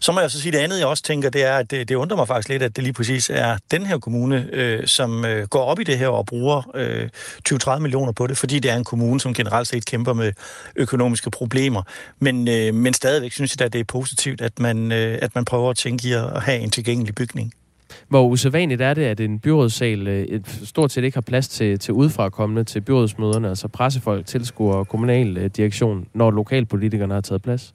[0.00, 1.94] Så må jeg så sige, det andet, jeg også tænker, det er, at det, det
[1.94, 5.46] undrer mig faktisk lidt, at det lige præcis er den her kommune, øh, som øh,
[5.48, 7.08] går op i det her og bruger øh,
[7.48, 10.32] 20-30 millioner på det, fordi det er en kommune, som generelt set kæmper med
[10.76, 11.82] økonomiske problemer.
[12.18, 15.44] Men, øh, men stadigvæk synes jeg, at det er positivt, at man, øh, at man
[15.44, 17.52] prøver at tænke i at have en tilgængelig bygning.
[18.08, 21.78] Hvor usædvanligt er det, at en byrådssal øh, et stort set ikke har plads til,
[21.78, 27.74] til udefrakommende til byrådsmøderne, altså pressefolk, tilskuere og kommunaldirektion, øh, når lokalpolitikerne har taget plads?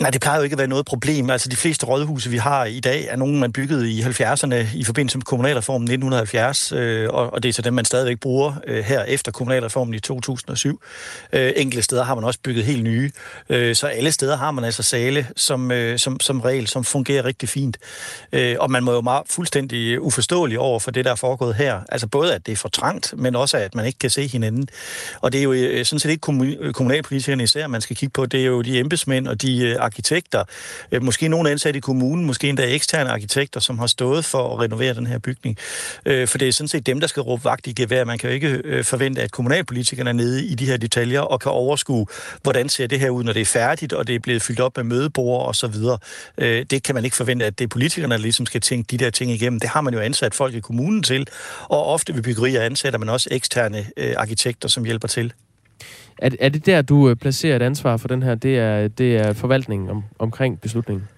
[0.00, 1.30] Nej, det plejer jo ikke at være noget problem.
[1.30, 4.84] Altså, de fleste rådhuse, vi har i dag, er nogle, man byggede i 70'erne i
[4.84, 8.84] forbindelse med kommunalreformen 1970, øh, og, og det er så dem, man stadigvæk bruger øh,
[8.84, 10.80] her efter kommunalreformen i 2007.
[11.32, 13.10] Øh, enkelte steder har man også bygget helt nye,
[13.48, 17.24] øh, så alle steder har man altså sale som, øh, som, som regel, som fungerer
[17.24, 17.78] rigtig fint.
[18.32, 21.80] Øh, og man må jo meget fuldstændig uforståelig over for det, der er foregået her.
[21.88, 24.68] Altså både, at det er for trangt, men også, at man ikke kan se hinanden.
[25.20, 26.20] Og det er jo øh, sådan set ikke
[26.72, 28.26] kommunalpolitikerne især, man skal kigge på.
[28.26, 30.44] Det er jo de embedsmænd og de øh, arkitekter,
[30.92, 34.60] øh, måske nogle ansatte i kommunen, måske endda eksterne arkitekter, som har stået for at
[34.60, 35.56] renovere den her bygning.
[36.06, 38.04] Øh, for det er sådan set dem, der skal råbe vagt i gevær.
[38.04, 41.40] Man kan jo ikke øh, forvente, at kommunalpolitikerne er nede i de her detaljer og
[41.40, 42.06] kan overskue,
[42.42, 44.76] hvordan ser det her ud, når det er færdigt, og det er blevet fyldt op
[44.76, 45.98] med mødebord og så videre.
[46.38, 49.04] Øh, det kan man ikke forvente, at det er politikerne, der ligesom skal tænke de
[49.04, 49.60] der ting igennem.
[49.60, 51.26] Det har man jo ansat folk i kommunen til,
[51.68, 55.32] og ofte ved byggerier ansætter man også eksterne øh, arkitekter, som hjælper til.
[56.20, 58.34] Er, er det der, du øh, placerer et ansvar for den her?
[58.34, 61.08] Det er, det er forvaltningen om, omkring beslutningen?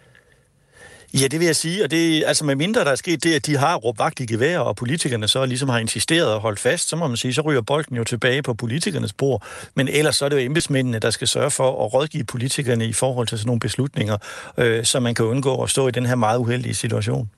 [1.21, 3.47] Ja, det vil jeg sige, og det altså med mindre der er sket det, at
[3.47, 6.89] de har råbt vagt i gevær, og politikerne så ligesom har insisteret og holdt fast,
[6.89, 9.47] så må man sige, så ryger bolden jo tilbage på politikernes bord.
[9.75, 12.93] Men ellers så er det jo embedsmændene, der skal sørge for at rådgive politikerne i
[12.93, 14.17] forhold til sådan nogle beslutninger,
[14.59, 17.31] øh, så man kan undgå at stå i den her meget uheldige situation.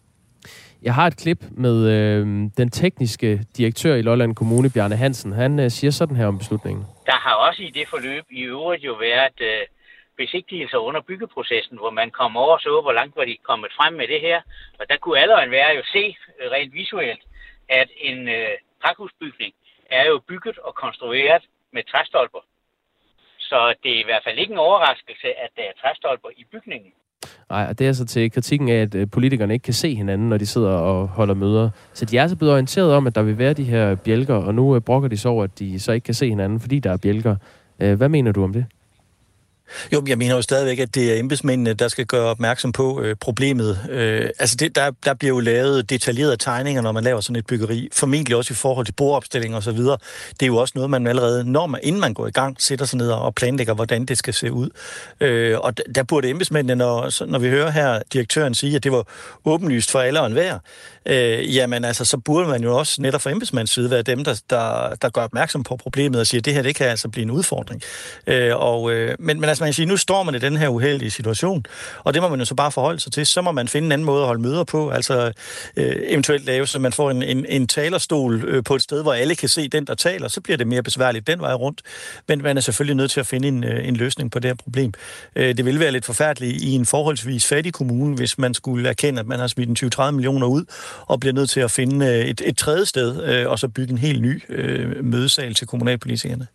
[0.85, 2.20] Jeg har et klip med øh,
[2.61, 5.32] den tekniske direktør i Lolland Kommune, Bjarne Hansen.
[5.32, 6.85] Han øh, siger sådan her om beslutningen.
[7.07, 9.62] Der har også i det forløb i øvrigt jo været øh,
[10.16, 14.09] besigtigelser under byggeprocessen, hvor man kom over så, hvor langt var de kommet frem med
[14.09, 14.41] det her.
[14.78, 16.05] Og der kunne alle være jo se
[16.41, 17.22] øh, rent visuelt,
[17.68, 18.55] at en øh,
[18.85, 19.53] pakhusbygning
[19.91, 22.43] er jo bygget og konstrueret med træstolper.
[23.39, 26.93] Så det er i hvert fald ikke en overraskelse, at der er træstolper i bygningen.
[27.55, 30.28] Nej, og det er så til kritikken af, at øh, politikerne ikke kan se hinanden,
[30.28, 31.70] når de sidder og holder møder.
[31.92, 34.55] Så de er så blevet orienteret om, at der vil være de her bjælker, og
[34.55, 36.92] nu øh, brokker de så over, at de så ikke kan se hinanden, fordi der
[36.92, 37.36] er bjælker.
[37.80, 38.64] Øh, hvad mener du om det?
[39.93, 43.17] Jo, jeg mener jo stadigvæk, at det er embedsmændene, der skal gøre opmærksom på øh,
[43.21, 43.79] problemet.
[43.91, 47.47] Øh, altså, det, der, der bliver jo lavet detaljerede tegninger, når man laver sådan et
[47.47, 47.89] byggeri.
[47.93, 49.99] Formentlig også i forhold til bordopstilling og så videre.
[50.31, 52.85] Det er jo også noget, man allerede, når man, inden man går i gang, sætter
[52.85, 54.69] sig ned og planlægger, hvordan det skal se ud.
[55.21, 59.07] Øh, og der burde embedsmændene, når, når vi hører her direktøren sige, at det var
[59.45, 60.59] åbenlyst for alle og enhver,
[61.07, 64.43] øh, jamen altså, så burde man jo også netop fra embedsmands side være dem, der,
[64.51, 67.23] der, der gør opmærksom på problemet og siger, at det her, det kan altså blive
[67.23, 67.83] en udfordring.
[68.27, 70.69] Øh, og, øh, men, men altså, man kan sige, nu står man i den her
[70.69, 71.65] uheldige situation,
[72.05, 73.27] og det må man jo så bare forholde sig til.
[73.27, 75.33] Så må man finde en anden måde at holde møder på, altså
[75.77, 79.12] øh, eventuelt lave, så man får en, en, en talerstol øh, på et sted, hvor
[79.12, 81.83] alle kan se den, der taler, så bliver det mere besværligt den vej rundt.
[82.29, 84.55] Men man er selvfølgelig nødt til at finde en, øh, en løsning på det her
[84.55, 84.93] problem.
[85.37, 89.21] Øh, det vil være lidt forfærdeligt i en forholdsvis fattig kommune, hvis man skulle erkende,
[89.21, 90.65] at man har smidt en 20-30 millioner ud,
[91.07, 93.93] og bliver nødt til at finde øh, et, et tredje sted, øh, og så bygge
[93.93, 96.47] en helt ny øh, mødesal til kommunalpolitikerne.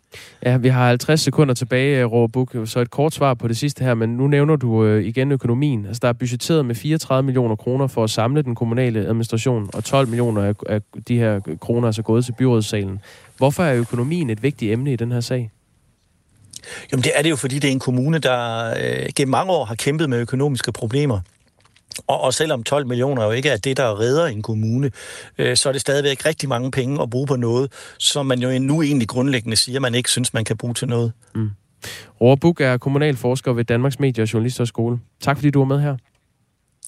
[0.44, 3.84] Ja, vi har 50 sekunder tilbage, øh, Råbuk, så et kort svar på det sidste
[3.84, 5.86] her, men nu nævner du øh, igen økonomien.
[5.86, 9.84] Altså, der er budgetteret med 34 millioner kroner for at samle den kommunale administration, og
[9.84, 13.00] 12 millioner af, af de her kroner er så gået til byrådssalen.
[13.36, 15.50] Hvorfor er økonomien et vigtigt emne i den her sag?
[16.92, 19.64] Jamen det er det jo, fordi det er en kommune, der øh, gennem mange år
[19.64, 21.20] har kæmpet med økonomiske problemer.
[22.06, 24.90] Og, og selvom 12 millioner jo ikke er det, der redder en kommune,
[25.38, 28.58] øh, så er det stadigvæk rigtig mange penge at bruge på noget, som man jo
[28.58, 31.12] nu egentlig grundlæggende siger, man ikke synes, man kan bruge til noget.
[31.34, 31.50] Mm.
[32.20, 34.98] Roar er kommunalforsker ved Danmarks Medie- og Journalisterskole.
[35.20, 35.96] Tak fordi du var med her.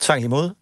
[0.00, 0.54] Tak i måde.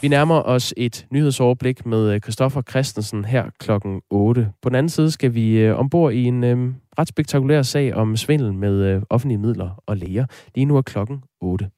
[0.00, 4.52] Vi nærmer os et nyhedsoverblik med Christoffer Christensen her klokken 8.
[4.62, 8.16] På den anden side skal vi øh, ombord i en øh, ret spektakulær sag om
[8.16, 10.26] svindel med øh, offentlige midler og læger.
[10.54, 11.70] Lige nu er klokken 8.